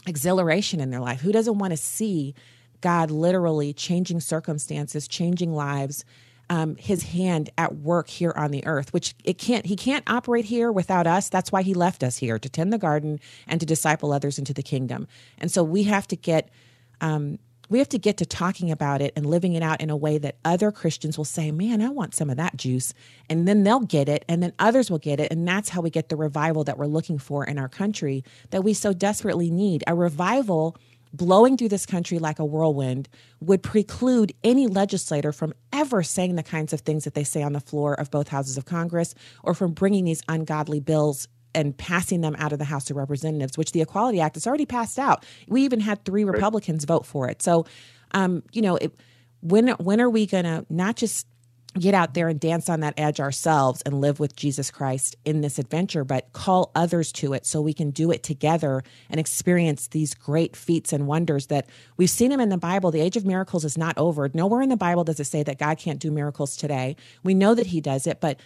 exhilaration 0.09 0.79
in 0.81 0.89
their 0.89 0.99
life? 0.99 1.21
Who 1.21 1.31
doesn't 1.31 1.57
want 1.57 1.71
to 1.71 1.77
see 1.77 2.35
God 2.81 3.11
literally 3.11 3.73
changing 3.73 4.19
circumstances, 4.19 5.07
changing 5.07 5.53
lives, 5.53 6.03
um, 6.49 6.75
his 6.77 7.03
hand 7.03 7.49
at 7.57 7.75
work 7.75 8.09
here 8.09 8.33
on 8.35 8.51
the 8.51 8.65
earth, 8.65 8.91
which 8.91 9.13
it 9.23 9.37
can't, 9.37 9.65
he 9.65 9.75
can't 9.75 10.03
operate 10.09 10.45
here 10.45 10.71
without 10.71 11.05
us. 11.05 11.29
That's 11.29 11.51
why 11.51 11.61
he 11.61 11.73
left 11.73 12.03
us 12.03 12.17
here 12.17 12.39
to 12.39 12.49
tend 12.49 12.73
the 12.73 12.77
garden 12.77 13.19
and 13.47 13.59
to 13.59 13.65
disciple 13.65 14.11
others 14.11 14.39
into 14.39 14.53
the 14.53 14.63
kingdom. 14.63 15.07
And 15.37 15.51
so 15.51 15.63
we 15.63 15.83
have 15.83 16.07
to 16.07 16.15
get, 16.15 16.49
um, 17.01 17.37
we 17.69 17.77
have 17.79 17.89
to 17.89 17.99
get 17.99 18.17
to 18.17 18.25
talking 18.25 18.71
about 18.71 19.01
it 19.01 19.13
and 19.15 19.25
living 19.25 19.53
it 19.53 19.63
out 19.63 19.79
in 19.79 19.89
a 19.89 19.95
way 19.95 20.17
that 20.17 20.37
other 20.43 20.71
Christians 20.71 21.17
will 21.17 21.25
say, 21.25 21.51
Man, 21.51 21.81
I 21.81 21.89
want 21.89 22.15
some 22.15 22.29
of 22.29 22.37
that 22.37 22.57
juice. 22.57 22.93
And 23.29 23.47
then 23.47 23.63
they'll 23.63 23.79
get 23.79 24.09
it, 24.09 24.25
and 24.27 24.41
then 24.41 24.53
others 24.59 24.89
will 24.89 24.97
get 24.97 25.19
it. 25.19 25.31
And 25.31 25.47
that's 25.47 25.69
how 25.69 25.81
we 25.81 25.89
get 25.89 26.09
the 26.09 26.15
revival 26.15 26.63
that 26.65 26.77
we're 26.77 26.87
looking 26.87 27.19
for 27.19 27.45
in 27.45 27.57
our 27.57 27.69
country 27.69 28.23
that 28.49 28.63
we 28.63 28.73
so 28.73 28.91
desperately 28.91 29.51
need. 29.51 29.83
A 29.87 29.95
revival 29.95 30.75
blowing 31.13 31.57
through 31.57 31.69
this 31.69 31.85
country 31.85 32.19
like 32.19 32.39
a 32.39 32.45
whirlwind 32.45 33.09
would 33.39 33.63
preclude 33.63 34.33
any 34.43 34.67
legislator 34.67 35.31
from 35.31 35.53
ever 35.73 36.03
saying 36.03 36.35
the 36.35 36.43
kinds 36.43 36.73
of 36.73 36.81
things 36.81 37.03
that 37.03 37.13
they 37.13 37.23
say 37.23 37.41
on 37.41 37.53
the 37.53 37.59
floor 37.59 37.99
of 37.99 38.11
both 38.11 38.27
houses 38.27 38.57
of 38.57 38.65
Congress 38.65 39.15
or 39.43 39.53
from 39.53 39.71
bringing 39.71 40.05
these 40.05 40.21
ungodly 40.27 40.79
bills 40.79 41.27
and 41.53 41.77
passing 41.77 42.21
them 42.21 42.35
out 42.39 42.53
of 42.53 42.59
the 42.59 42.65
House 42.65 42.89
of 42.89 42.97
Representatives, 42.97 43.57
which 43.57 43.71
the 43.71 43.81
Equality 43.81 44.21
Act 44.21 44.35
has 44.35 44.45
already 44.45 44.65
passed 44.65 44.99
out. 44.99 45.25
We 45.47 45.63
even 45.63 45.79
had 45.79 46.03
three 46.05 46.23
Republicans 46.23 46.85
vote 46.85 47.05
for 47.05 47.29
it. 47.29 47.41
So 47.41 47.65
Um, 48.11 48.41
you 48.51 48.63
know, 48.63 48.75
it, 48.77 48.91
when 49.41 49.67
when 49.77 50.01
are 50.01 50.09
we 50.09 50.25
going 50.25 50.45
to 50.45 50.65
not 50.67 50.95
just 50.95 51.27
get 51.79 51.93
out 51.93 52.15
there 52.15 52.27
and 52.27 52.39
dance 52.39 52.67
on 52.67 52.79
that 52.79 52.95
edge 52.97 53.19
ourselves 53.19 53.83
and 53.83 54.01
live 54.01 54.19
with 54.19 54.35
Jesus 54.35 54.71
Christ 54.71 55.15
in 55.25 55.41
this 55.41 55.59
adventure, 55.59 56.03
but 56.03 56.33
call 56.33 56.71
others 56.73 57.11
to 57.11 57.33
it 57.33 57.45
so 57.45 57.61
we 57.61 57.73
can 57.73 57.91
do 57.91 58.09
it 58.09 58.23
together 58.23 58.81
and 59.11 59.19
experience 59.19 59.89
these 59.89 60.15
great 60.15 60.55
feats 60.55 60.91
and 60.91 61.05
wonders 61.05 61.47
that 61.47 61.67
we've 61.97 62.09
seen 62.09 62.31
them 62.31 62.39
in 62.39 62.49
the 62.49 62.57
Bible. 62.57 62.89
The 62.89 63.01
age 63.01 63.15
of 63.15 63.25
miracles 63.25 63.63
is 63.63 63.77
not 63.77 63.95
over. 63.99 64.27
Nowhere 64.33 64.63
in 64.63 64.69
the 64.69 64.75
Bible 64.75 65.03
does 65.03 65.19
it 65.19 65.25
say 65.25 65.43
that 65.43 65.59
God 65.59 65.77
can't 65.77 65.99
do 65.99 66.09
miracles 66.09 66.57
today. 66.57 66.95
We 67.23 67.35
know 67.35 67.53
that 67.53 67.67
He 67.67 67.79
does 67.79 68.07
it, 68.07 68.19
but 68.19 68.39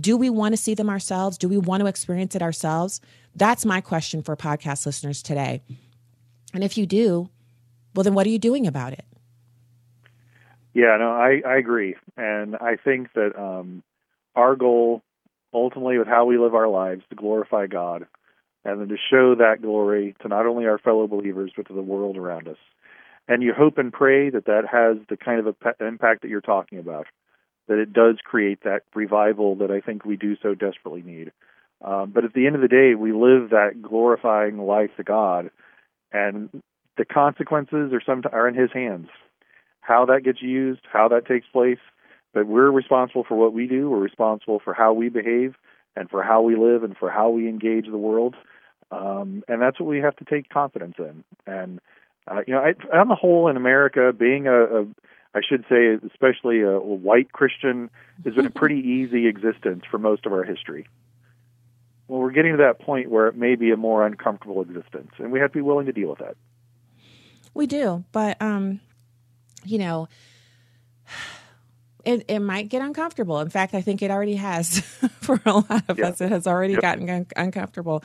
do 0.00 0.16
we 0.16 0.30
want 0.30 0.52
to 0.52 0.56
see 0.56 0.74
them 0.74 0.90
ourselves? 0.90 1.38
Do 1.38 1.48
we 1.48 1.58
want 1.58 1.80
to 1.80 1.86
experience 1.86 2.34
it 2.34 2.42
ourselves? 2.42 3.00
That's 3.34 3.64
my 3.64 3.80
question 3.80 4.22
for 4.22 4.36
podcast 4.36 4.86
listeners 4.86 5.22
today. 5.22 5.62
And 6.54 6.62
if 6.62 6.78
you 6.78 6.86
do, 6.86 7.30
well, 7.94 8.04
then 8.04 8.14
what 8.14 8.26
are 8.26 8.30
you 8.30 8.38
doing 8.38 8.66
about 8.66 8.92
it? 8.92 9.04
Yeah, 10.74 10.96
no, 10.98 11.10
I, 11.10 11.40
I 11.46 11.56
agree. 11.56 11.96
And 12.16 12.56
I 12.56 12.76
think 12.76 13.12
that 13.14 13.32
um, 13.38 13.82
our 14.34 14.56
goal, 14.56 15.02
ultimately, 15.52 15.98
with 15.98 16.06
how 16.06 16.26
we 16.26 16.36
live 16.38 16.54
our 16.54 16.68
lives, 16.68 17.02
to 17.08 17.16
glorify 17.16 17.66
God 17.66 18.06
and 18.64 18.80
then 18.80 18.88
to 18.88 18.96
show 19.10 19.36
that 19.36 19.62
glory 19.62 20.16
to 20.20 20.28
not 20.28 20.46
only 20.46 20.66
our 20.66 20.78
fellow 20.78 21.06
believers, 21.06 21.52
but 21.56 21.68
to 21.68 21.72
the 21.72 21.82
world 21.82 22.16
around 22.16 22.48
us. 22.48 22.58
And 23.28 23.42
you 23.42 23.52
hope 23.56 23.78
and 23.78 23.92
pray 23.92 24.28
that 24.28 24.44
that 24.46 24.64
has 24.70 24.98
the 25.08 25.16
kind 25.16 25.46
of 25.46 25.56
impact 25.80 26.22
that 26.22 26.28
you're 26.28 26.40
talking 26.40 26.78
about, 26.78 27.06
that 27.68 27.78
it 27.78 27.92
does 27.92 28.16
create 28.24 28.62
that 28.64 28.82
revival 28.94 29.56
that 29.56 29.70
I 29.70 29.80
think 29.80 30.04
we 30.04 30.16
do 30.16 30.36
so 30.42 30.54
desperately 30.54 31.02
need. 31.02 31.32
Um, 31.84 32.10
but 32.10 32.24
at 32.24 32.32
the 32.32 32.46
end 32.46 32.56
of 32.56 32.62
the 32.62 32.68
day, 32.68 32.94
we 32.94 33.12
live 33.12 33.50
that 33.50 33.82
glorifying 33.82 34.58
life 34.58 34.90
to 34.96 35.04
God, 35.04 35.50
and 36.12 36.62
the 36.96 37.04
consequences 37.04 37.92
are 37.92 38.00
some 38.04 38.22
are 38.32 38.48
in 38.48 38.54
His 38.54 38.72
hands 38.72 39.08
how 39.86 40.04
that 40.06 40.24
gets 40.24 40.42
used, 40.42 40.80
how 40.92 41.08
that 41.08 41.26
takes 41.26 41.46
place. 41.52 41.78
But 42.34 42.46
we're 42.46 42.70
responsible 42.70 43.24
for 43.26 43.36
what 43.36 43.54
we 43.54 43.66
do. 43.66 43.88
We're 43.88 43.98
responsible 43.98 44.60
for 44.62 44.74
how 44.74 44.92
we 44.92 45.08
behave 45.08 45.54
and 45.94 46.10
for 46.10 46.22
how 46.22 46.42
we 46.42 46.56
live 46.56 46.82
and 46.82 46.96
for 46.96 47.08
how 47.08 47.30
we 47.30 47.48
engage 47.48 47.86
the 47.86 47.96
world. 47.96 48.34
Um, 48.90 49.42
and 49.48 49.62
that's 49.62 49.80
what 49.80 49.88
we 49.88 50.00
have 50.00 50.16
to 50.16 50.24
take 50.24 50.48
confidence 50.48 50.96
in. 50.98 51.24
And 51.46 51.80
uh, 52.28 52.40
you 52.46 52.54
know, 52.54 52.60
I, 52.60 52.96
on 52.96 53.08
the 53.08 53.14
whole, 53.14 53.48
in 53.48 53.56
America, 53.56 54.12
being 54.12 54.48
a, 54.48 54.64
a 54.64 54.86
I 55.36 55.40
should 55.46 55.66
say, 55.68 55.98
especially 56.10 56.62
a, 56.62 56.70
a 56.70 56.80
white 56.80 57.30
Christian, 57.30 57.90
has 58.24 58.34
been 58.34 58.46
a 58.46 58.50
pretty 58.62 58.80
easy 58.80 59.26
existence 59.26 59.84
for 59.90 59.98
most 59.98 60.24
of 60.24 60.32
our 60.32 60.44
history. 60.44 60.88
Well, 62.08 62.20
we're 62.20 62.30
getting 62.30 62.52
to 62.52 62.58
that 62.58 62.80
point 62.80 63.10
where 63.10 63.26
it 63.26 63.36
may 63.36 63.54
be 63.54 63.70
a 63.70 63.76
more 63.76 64.06
uncomfortable 64.06 64.62
existence, 64.62 65.10
and 65.18 65.30
we 65.30 65.40
have 65.40 65.50
to 65.52 65.58
be 65.58 65.60
willing 65.60 65.86
to 65.86 65.92
deal 65.92 66.08
with 66.08 66.20
that. 66.20 66.36
We 67.52 67.66
do, 67.66 68.04
but 68.12 68.40
um, 68.40 68.80
you 69.64 69.76
know, 69.76 70.08
it, 72.04 72.24
it 72.28 72.38
might 72.38 72.70
get 72.70 72.80
uncomfortable. 72.80 73.40
In 73.40 73.50
fact, 73.50 73.74
I 73.74 73.82
think 73.82 74.00
it 74.00 74.10
already 74.10 74.36
has 74.36 74.80
for 75.20 75.38
a 75.44 75.52
lot 75.52 75.84
of 75.88 75.98
yeah. 75.98 76.08
us. 76.08 76.20
It 76.22 76.30
has 76.30 76.46
already 76.46 76.74
yep. 76.74 76.82
gotten 76.82 77.10
un- 77.10 77.26
uncomfortable. 77.36 78.02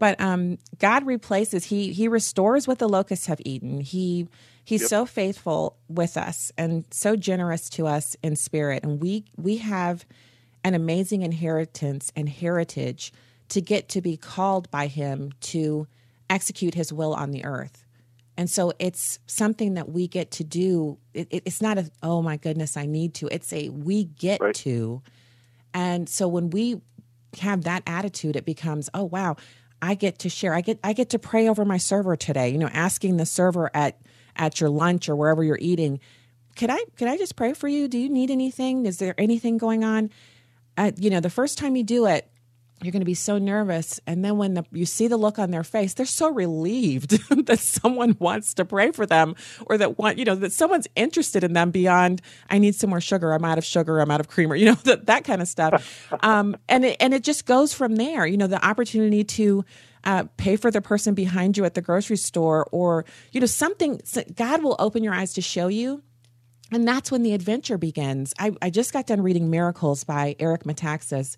But 0.00 0.20
um, 0.20 0.58
God 0.80 1.06
replaces. 1.06 1.66
He 1.66 1.92
He 1.92 2.08
restores 2.08 2.66
what 2.66 2.80
the 2.80 2.88
locusts 2.88 3.26
have 3.26 3.40
eaten. 3.44 3.80
He 3.80 4.26
He's 4.64 4.82
yep. 4.82 4.88
so 4.88 5.06
faithful 5.06 5.76
with 5.88 6.16
us 6.16 6.52
and 6.56 6.84
so 6.90 7.16
generous 7.16 7.68
to 7.70 7.86
us 7.86 8.16
in 8.22 8.36
spirit, 8.36 8.84
and 8.84 9.00
we 9.00 9.24
we 9.36 9.56
have 9.58 10.04
an 10.64 10.74
amazing 10.74 11.22
inheritance 11.22 12.12
and 12.14 12.28
heritage 12.28 13.12
to 13.48 13.60
get 13.60 13.88
to 13.90 14.00
be 14.00 14.16
called 14.16 14.70
by 14.70 14.86
Him 14.86 15.32
to 15.40 15.86
execute 16.30 16.74
His 16.74 16.92
will 16.92 17.14
on 17.14 17.32
the 17.32 17.44
earth. 17.44 17.84
And 18.36 18.48
so 18.48 18.72
it's 18.78 19.18
something 19.26 19.74
that 19.74 19.90
we 19.90 20.08
get 20.08 20.30
to 20.32 20.44
do. 20.44 20.98
It, 21.12 21.28
it's 21.30 21.60
not 21.60 21.76
a, 21.78 21.90
oh 22.02 22.22
my 22.22 22.38
goodness, 22.38 22.76
I 22.76 22.86
need 22.86 23.14
to. 23.14 23.28
It's 23.30 23.52
a, 23.52 23.68
we 23.68 24.04
get 24.04 24.40
right. 24.40 24.54
to. 24.56 25.02
And 25.74 26.08
so 26.08 26.28
when 26.28 26.50
we 26.50 26.80
have 27.40 27.64
that 27.64 27.82
attitude, 27.86 28.36
it 28.36 28.46
becomes, 28.46 28.88
oh 28.94 29.04
wow, 29.04 29.36
I 29.82 29.94
get 29.94 30.20
to 30.20 30.30
share. 30.30 30.54
I 30.54 30.62
get, 30.62 30.78
I 30.82 30.92
get 30.94 31.10
to 31.10 31.18
pray 31.18 31.48
over 31.48 31.64
my 31.64 31.76
server 31.76 32.16
today, 32.16 32.48
you 32.48 32.58
know, 32.58 32.70
asking 32.72 33.18
the 33.18 33.26
server 33.26 33.70
at, 33.74 34.00
at 34.36 34.60
your 34.60 34.70
lunch 34.70 35.08
or 35.08 35.16
wherever 35.16 35.42
you're 35.42 35.58
eating, 35.60 36.00
could 36.56 36.70
I, 36.70 36.78
could 36.96 37.08
I 37.08 37.16
just 37.16 37.36
pray 37.36 37.52
for 37.54 37.68
you? 37.68 37.88
Do 37.88 37.98
you 37.98 38.08
need 38.08 38.30
anything? 38.30 38.86
Is 38.86 38.98
there 38.98 39.14
anything 39.18 39.58
going 39.58 39.84
on? 39.84 40.10
Uh, 40.76 40.92
you 40.96 41.10
know, 41.10 41.20
the 41.20 41.30
first 41.30 41.58
time 41.58 41.76
you 41.76 41.84
do 41.84 42.06
it, 42.06 42.32
you're 42.84 42.92
going 42.92 43.00
to 43.00 43.06
be 43.06 43.14
so 43.14 43.38
nervous 43.38 44.00
and 44.06 44.24
then 44.24 44.36
when 44.36 44.54
the, 44.54 44.64
you 44.72 44.84
see 44.84 45.06
the 45.06 45.16
look 45.16 45.38
on 45.38 45.50
their 45.50 45.64
face 45.64 45.94
they're 45.94 46.06
so 46.06 46.30
relieved 46.30 47.10
that 47.46 47.58
someone 47.58 48.16
wants 48.18 48.54
to 48.54 48.64
pray 48.64 48.90
for 48.90 49.06
them 49.06 49.34
or 49.66 49.78
that 49.78 49.98
want 49.98 50.18
you 50.18 50.24
know 50.24 50.34
that 50.34 50.52
someone's 50.52 50.88
interested 50.96 51.44
in 51.44 51.52
them 51.52 51.70
beyond 51.70 52.20
i 52.50 52.58
need 52.58 52.74
some 52.74 52.90
more 52.90 53.00
sugar 53.00 53.32
i'm 53.32 53.44
out 53.44 53.58
of 53.58 53.64
sugar 53.64 54.00
i'm 54.00 54.10
out 54.10 54.20
of 54.20 54.28
creamer 54.28 54.54
you 54.62 54.66
know 54.66 54.74
that, 54.74 55.06
that 55.06 55.24
kind 55.24 55.40
of 55.40 55.48
stuff 55.48 56.08
um, 56.22 56.56
and 56.68 56.84
it, 56.84 56.96
and 57.00 57.14
it 57.14 57.22
just 57.22 57.46
goes 57.46 57.72
from 57.72 57.96
there 57.96 58.26
you 58.26 58.36
know 58.36 58.46
the 58.46 58.64
opportunity 58.64 59.24
to 59.24 59.64
uh, 60.04 60.24
pay 60.36 60.56
for 60.56 60.70
the 60.70 60.80
person 60.80 61.14
behind 61.14 61.56
you 61.56 61.64
at 61.64 61.74
the 61.74 61.82
grocery 61.82 62.16
store 62.16 62.66
or 62.72 63.04
you 63.32 63.40
know 63.40 63.46
something 63.46 64.00
god 64.34 64.62
will 64.62 64.76
open 64.78 65.02
your 65.02 65.14
eyes 65.14 65.32
to 65.32 65.40
show 65.40 65.68
you 65.68 66.02
and 66.70 66.88
that's 66.88 67.10
when 67.10 67.22
the 67.22 67.32
adventure 67.34 67.78
begins 67.78 68.34
i, 68.38 68.52
I 68.60 68.70
just 68.70 68.92
got 68.92 69.06
done 69.06 69.22
reading 69.22 69.50
miracles 69.50 70.04
by 70.04 70.36
eric 70.38 70.64
metaxas 70.64 71.36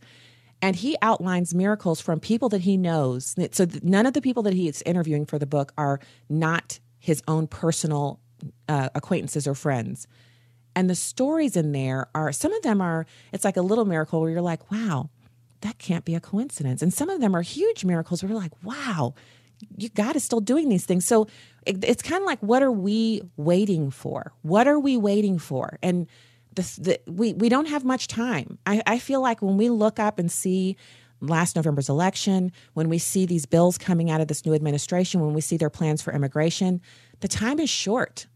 and 0.64 0.76
he 0.76 0.96
outlines 1.02 1.54
miracles 1.54 2.00
from 2.00 2.20
people 2.20 2.48
that 2.48 2.62
he 2.62 2.78
knows. 2.78 3.34
So 3.52 3.66
none 3.82 4.06
of 4.06 4.14
the 4.14 4.22
people 4.22 4.42
that 4.44 4.54
he 4.54 4.66
is 4.66 4.82
interviewing 4.86 5.26
for 5.26 5.38
the 5.38 5.44
book 5.44 5.74
are 5.76 6.00
not 6.30 6.80
his 6.98 7.22
own 7.28 7.46
personal 7.46 8.18
uh, 8.66 8.88
acquaintances 8.94 9.46
or 9.46 9.54
friends. 9.54 10.06
And 10.74 10.88
the 10.88 10.94
stories 10.94 11.54
in 11.54 11.72
there 11.72 12.08
are 12.14 12.32
some 12.32 12.52
of 12.54 12.62
them 12.62 12.80
are 12.80 13.04
it's 13.30 13.44
like 13.44 13.58
a 13.58 13.62
little 13.62 13.84
miracle 13.84 14.22
where 14.22 14.30
you're 14.30 14.40
like, 14.40 14.70
wow, 14.72 15.10
that 15.64 15.78
can't 15.78 16.04
be 16.04 16.14
a 16.14 16.20
coincidence. 16.20 16.82
And 16.82 16.92
some 16.92 17.08
of 17.08 17.22
them 17.22 17.34
are 17.34 17.40
huge 17.40 17.86
miracles 17.86 18.22
where 18.22 18.30
you're 18.30 18.40
like, 18.40 18.52
wow, 18.62 19.14
you, 19.78 19.88
God 19.88 20.14
is 20.14 20.22
still 20.22 20.40
doing 20.40 20.68
these 20.68 20.84
things. 20.84 21.06
So 21.06 21.26
it, 21.64 21.82
it's 21.82 22.02
kind 22.02 22.20
of 22.20 22.26
like, 22.26 22.38
what 22.40 22.62
are 22.62 22.70
we 22.70 23.22
waiting 23.38 23.90
for? 23.90 24.32
What 24.42 24.68
are 24.68 24.78
we 24.78 24.98
waiting 24.98 25.38
for? 25.38 25.78
And 25.82 26.06
the, 26.54 26.62
the, 26.78 27.00
we, 27.10 27.32
we 27.32 27.48
don't 27.48 27.66
have 27.68 27.82
much 27.82 28.08
time. 28.08 28.58
I, 28.66 28.82
I 28.86 28.98
feel 28.98 29.22
like 29.22 29.40
when 29.40 29.56
we 29.56 29.70
look 29.70 29.98
up 29.98 30.18
and 30.18 30.30
see 30.30 30.76
last 31.22 31.56
November's 31.56 31.88
election, 31.88 32.52
when 32.74 32.90
we 32.90 32.98
see 32.98 33.24
these 33.24 33.46
bills 33.46 33.78
coming 33.78 34.10
out 34.10 34.20
of 34.20 34.28
this 34.28 34.44
new 34.44 34.52
administration, 34.52 35.22
when 35.22 35.32
we 35.32 35.40
see 35.40 35.56
their 35.56 35.70
plans 35.70 36.02
for 36.02 36.12
immigration, 36.12 36.82
the 37.20 37.28
time 37.28 37.58
is 37.58 37.70
short. 37.70 38.26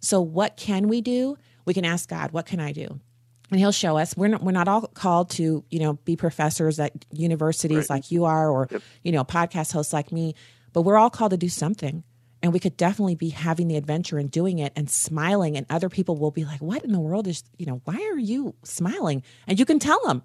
So, 0.00 0.22
what 0.22 0.56
can 0.56 0.88
we 0.88 1.02
do? 1.02 1.36
We 1.66 1.74
can 1.74 1.84
ask 1.84 2.08
God, 2.08 2.30
what 2.30 2.46
can 2.46 2.60
I 2.60 2.72
do? 2.72 3.00
And 3.50 3.58
he'll 3.58 3.72
show 3.72 3.96
us. 3.96 4.16
We're 4.16 4.28
not, 4.28 4.42
we're 4.42 4.52
not 4.52 4.68
all 4.68 4.86
called 4.88 5.30
to, 5.30 5.64
you 5.70 5.78
know, 5.78 5.94
be 6.04 6.16
professors 6.16 6.78
at 6.78 6.92
universities 7.12 7.88
right. 7.88 7.90
like 7.90 8.10
you 8.10 8.26
are 8.26 8.50
or, 8.50 8.68
yep. 8.70 8.82
you 9.02 9.12
know, 9.12 9.24
podcast 9.24 9.72
hosts 9.72 9.92
like 9.92 10.12
me, 10.12 10.34
but 10.72 10.82
we're 10.82 10.98
all 10.98 11.10
called 11.10 11.30
to 11.30 11.38
do 11.38 11.48
something 11.48 12.04
and 12.42 12.52
we 12.52 12.60
could 12.60 12.76
definitely 12.76 13.14
be 13.14 13.30
having 13.30 13.68
the 13.68 13.76
adventure 13.76 14.18
and 14.18 14.30
doing 14.30 14.58
it 14.58 14.72
and 14.76 14.88
smiling 14.90 15.56
and 15.56 15.66
other 15.70 15.88
people 15.88 16.16
will 16.16 16.30
be 16.30 16.44
like 16.44 16.60
what 16.60 16.84
in 16.84 16.92
the 16.92 17.00
world 17.00 17.26
is 17.26 17.42
you 17.58 17.66
know 17.66 17.80
why 17.84 17.96
are 18.12 18.18
you 18.18 18.54
smiling 18.62 19.22
and 19.46 19.58
you 19.58 19.64
can 19.64 19.78
tell 19.78 20.00
them 20.06 20.22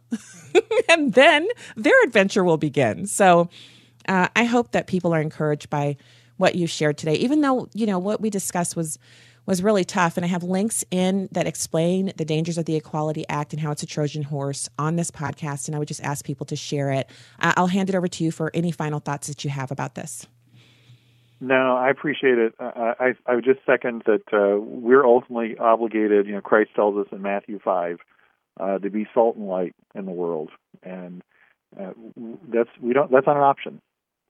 and 0.89 1.13
then 1.13 1.47
their 1.75 2.03
adventure 2.03 2.43
will 2.43 2.57
begin 2.57 3.05
so 3.05 3.49
uh, 4.07 4.27
i 4.36 4.43
hope 4.43 4.71
that 4.71 4.88
people 4.88 5.13
are 5.13 5.21
encouraged 5.21 5.69
by 5.69 5.95
what 6.38 6.55
you 6.55 6.67
shared 6.67 6.97
today 6.97 7.15
even 7.15 7.41
though 7.41 7.67
you 7.73 7.86
know 7.86 7.99
what 7.99 8.21
we 8.21 8.29
discussed 8.29 8.75
was 8.75 8.99
was 9.45 9.63
really 9.63 9.84
tough 9.84 10.17
and 10.17 10.25
i 10.25 10.27
have 10.27 10.43
links 10.43 10.84
in 10.91 11.27
that 11.32 11.47
explain 11.47 12.12
the 12.17 12.25
dangers 12.25 12.58
of 12.58 12.65
the 12.65 12.75
equality 12.75 13.25
act 13.29 13.53
and 13.53 13.62
how 13.62 13.71
it's 13.71 13.84
a 13.84 13.88
trojan 13.88 14.23
horse 14.23 14.69
on 14.77 14.95
this 14.95 15.12
podcast 15.12 15.67
and 15.67 15.75
i 15.75 15.79
would 15.79 15.88
just 15.88 16.01
ask 16.03 16.25
people 16.25 16.45
to 16.45 16.56
share 16.56 16.91
it 16.91 17.10
uh, 17.39 17.53
i'll 17.58 17.67
hand 17.67 17.89
it 17.89 17.95
over 17.95 18.08
to 18.08 18.23
you 18.23 18.32
for 18.32 18.51
any 18.53 18.71
final 18.71 18.99
thoughts 18.99 19.27
that 19.27 19.43
you 19.43 19.49
have 19.49 19.71
about 19.71 19.95
this 19.95 20.27
no, 21.43 21.75
I 21.75 21.89
appreciate 21.89 22.38
it. 22.38 22.53
I 22.58 23.15
I 23.25 23.36
would 23.36 23.43
just 23.43 23.60
second 23.65 24.03
that 24.06 24.23
uh, 24.32 24.62
we're 24.62 25.06
ultimately 25.06 25.58
obligated. 25.58 26.25
You 26.25 26.36
know, 26.36 26.41
Christ 26.41 26.69
tells 26.73 26.95
us 26.95 27.12
in 27.12 27.21
Matthew 27.21 27.60
five 27.60 27.97
uh, 28.58 28.77
to 28.79 28.89
be 28.89 29.08
salt 29.13 29.36
and 29.36 29.47
light 29.47 29.75
in 29.93 30.06
the 30.06 30.12
world, 30.12 30.51
and 30.84 31.21
uh, 31.77 31.91
that's 32.47 32.69
we 32.79 32.93
don't 32.93 33.12
that's 33.12 33.27
not 33.27 33.36
an 33.36 33.43
option. 33.43 33.82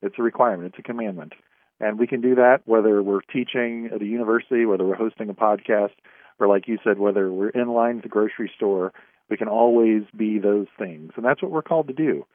It's 0.02 0.16
a 0.18 0.24
requirement. 0.24 0.70
It's 0.70 0.80
a 0.80 0.82
commandment, 0.82 1.34
and 1.80 2.00
we 2.00 2.08
can 2.08 2.22
do 2.22 2.36
that 2.36 2.62
whether 2.66 3.02
we're 3.02 3.22
teaching 3.22 3.90
at 3.94 4.02
a 4.02 4.06
university, 4.06 4.66
whether 4.66 4.86
we're 4.86 4.96
hosting 4.96 5.30
a 5.30 5.34
podcast, 5.34 5.94
or 6.40 6.48
like 6.48 6.68
you 6.68 6.78
said, 6.84 7.00
whether 7.00 7.32
we're 7.32 7.50
in 7.50 7.70
line 7.70 7.98
at 7.98 8.04
the 8.04 8.10
grocery 8.10 8.52
store. 8.56 8.94
We 9.30 9.38
can 9.38 9.48
always 9.48 10.04
be 10.16 10.38
those 10.38 10.68
things, 10.78 11.14
and 11.16 11.26
that's 11.26 11.42
what 11.42 11.52
we're 11.52 11.62
called 11.62 11.88
to 11.88 11.94
do. 11.94 12.26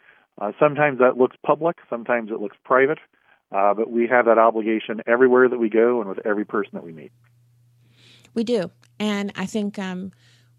Uh, 0.41 0.53
sometimes 0.59 0.99
that 1.01 1.17
looks 1.17 1.37
public, 1.45 1.77
sometimes 1.91 2.31
it 2.31 2.41
looks 2.41 2.57
private. 2.65 2.99
Uh, 3.51 3.73
but 3.73 3.91
we 3.91 4.07
have 4.07 4.27
that 4.27 4.39
obligation 4.39 5.01
everywhere 5.07 5.49
that 5.49 5.59
we 5.59 5.71
go 5.71 6.01
and 6.01 6.09
with 6.09 6.25
every 6.27 6.45
person 6.45 6.73
that 6.75 6.85
we 6.85 6.93
meet. 6.93 7.11
We 8.35 8.45
do. 8.45 8.71
And 9.01 9.33
I 9.37 9.47
think 9.47 9.79
um, 9.79 10.13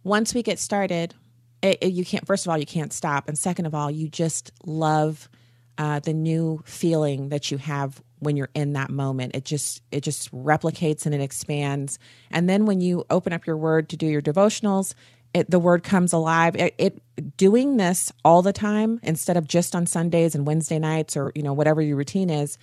once 0.03 0.33
we 0.33 0.41
get 0.41 0.59
started, 0.59 1.13
it, 1.61 1.77
it, 1.81 1.93
you 1.93 2.03
can't, 2.03 2.25
first 2.25 2.45
of 2.45 2.49
all, 2.49 2.57
you 2.57 2.65
can't 2.65 2.91
stop. 2.91 3.27
And 3.27 3.37
second 3.37 3.67
of 3.67 3.75
all, 3.75 3.91
you 3.91 4.09
just 4.09 4.51
love 4.65 5.29
uh, 5.77 5.99
the 5.99 6.13
new 6.13 6.63
feeling 6.65 7.29
that 7.29 7.51
you 7.51 7.57
have 7.57 8.01
when 8.19 8.37
you're 8.37 8.49
in 8.53 8.73
that 8.73 8.89
moment. 8.89 9.35
It 9.35 9.45
just 9.45 9.81
it 9.91 10.01
just 10.01 10.31
replicates 10.33 11.05
and 11.05 11.15
it 11.15 11.21
expands. 11.21 11.99
And 12.31 12.49
then 12.49 12.65
when 12.65 12.81
you 12.81 13.05
open 13.09 13.33
up 13.33 13.45
your 13.45 13.57
word 13.57 13.89
to 13.89 13.97
do 13.97 14.07
your 14.07 14.21
devotionals, 14.21 14.93
it, 15.33 15.49
the 15.49 15.59
word 15.59 15.83
comes 15.83 16.11
alive. 16.13 16.55
It, 16.55 16.75
it, 16.77 17.37
doing 17.37 17.77
this 17.77 18.11
all 18.25 18.41
the 18.41 18.53
time 18.53 18.99
instead 19.03 19.37
of 19.37 19.47
just 19.47 19.75
on 19.75 19.85
Sundays 19.85 20.35
and 20.35 20.45
Wednesday 20.45 20.79
nights 20.79 21.15
or 21.15 21.31
you 21.35 21.43
know 21.43 21.53
whatever 21.53 21.81
your 21.81 21.97
routine 21.97 22.29
is. 22.29 22.57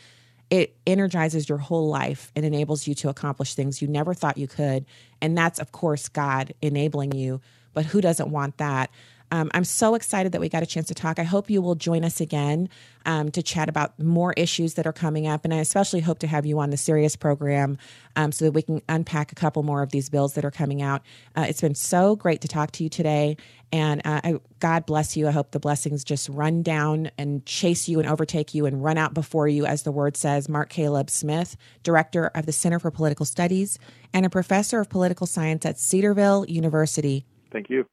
It 0.48 0.76
energizes 0.86 1.48
your 1.48 1.58
whole 1.58 1.88
life 1.88 2.30
and 2.36 2.44
enables 2.44 2.86
you 2.86 2.94
to 2.96 3.08
accomplish 3.08 3.54
things 3.54 3.82
you 3.82 3.88
never 3.88 4.14
thought 4.14 4.38
you 4.38 4.46
could. 4.46 4.86
And 5.20 5.36
that's, 5.36 5.58
of 5.58 5.72
course, 5.72 6.08
God 6.08 6.54
enabling 6.62 7.12
you. 7.12 7.40
But 7.74 7.84
who 7.84 8.00
doesn't 8.00 8.30
want 8.30 8.58
that? 8.58 8.90
Um, 9.30 9.50
I'm 9.54 9.64
so 9.64 9.94
excited 9.94 10.32
that 10.32 10.40
we 10.40 10.48
got 10.48 10.62
a 10.62 10.66
chance 10.66 10.88
to 10.88 10.94
talk. 10.94 11.18
I 11.18 11.24
hope 11.24 11.50
you 11.50 11.60
will 11.60 11.74
join 11.74 12.04
us 12.04 12.20
again 12.20 12.68
um, 13.04 13.30
to 13.32 13.42
chat 13.42 13.68
about 13.68 13.98
more 13.98 14.32
issues 14.36 14.74
that 14.74 14.86
are 14.86 14.92
coming 14.92 15.26
up. 15.26 15.44
And 15.44 15.52
I 15.52 15.58
especially 15.58 16.00
hope 16.00 16.18
to 16.20 16.26
have 16.26 16.46
you 16.46 16.58
on 16.58 16.70
the 16.70 16.76
Sirius 16.76 17.16
program 17.16 17.78
um, 18.16 18.32
so 18.32 18.44
that 18.44 18.52
we 18.52 18.62
can 18.62 18.82
unpack 18.88 19.32
a 19.32 19.34
couple 19.34 19.62
more 19.62 19.82
of 19.82 19.90
these 19.90 20.08
bills 20.08 20.34
that 20.34 20.44
are 20.44 20.50
coming 20.50 20.82
out. 20.82 21.02
Uh, 21.36 21.46
it's 21.48 21.60
been 21.60 21.74
so 21.74 22.16
great 22.16 22.40
to 22.42 22.48
talk 22.48 22.72
to 22.72 22.84
you 22.84 22.88
today. 22.88 23.36
And 23.72 24.00
uh, 24.04 24.20
I, 24.22 24.34
God 24.60 24.86
bless 24.86 25.16
you. 25.16 25.26
I 25.26 25.32
hope 25.32 25.50
the 25.50 25.60
blessings 25.60 26.04
just 26.04 26.28
run 26.28 26.62
down 26.62 27.10
and 27.18 27.44
chase 27.46 27.88
you 27.88 27.98
and 27.98 28.08
overtake 28.08 28.54
you 28.54 28.66
and 28.66 28.82
run 28.82 28.96
out 28.96 29.12
before 29.12 29.48
you, 29.48 29.66
as 29.66 29.82
the 29.82 29.92
word 29.92 30.16
says. 30.16 30.48
Mark 30.48 30.68
Caleb 30.68 31.10
Smith, 31.10 31.56
director 31.82 32.30
of 32.34 32.46
the 32.46 32.52
Center 32.52 32.78
for 32.78 32.90
Political 32.90 33.26
Studies 33.26 33.78
and 34.12 34.24
a 34.24 34.30
professor 34.30 34.80
of 34.80 34.88
political 34.88 35.26
science 35.26 35.66
at 35.66 35.78
Cedarville 35.78 36.46
University. 36.48 37.26
Thank 37.50 37.70
you. 37.70 37.86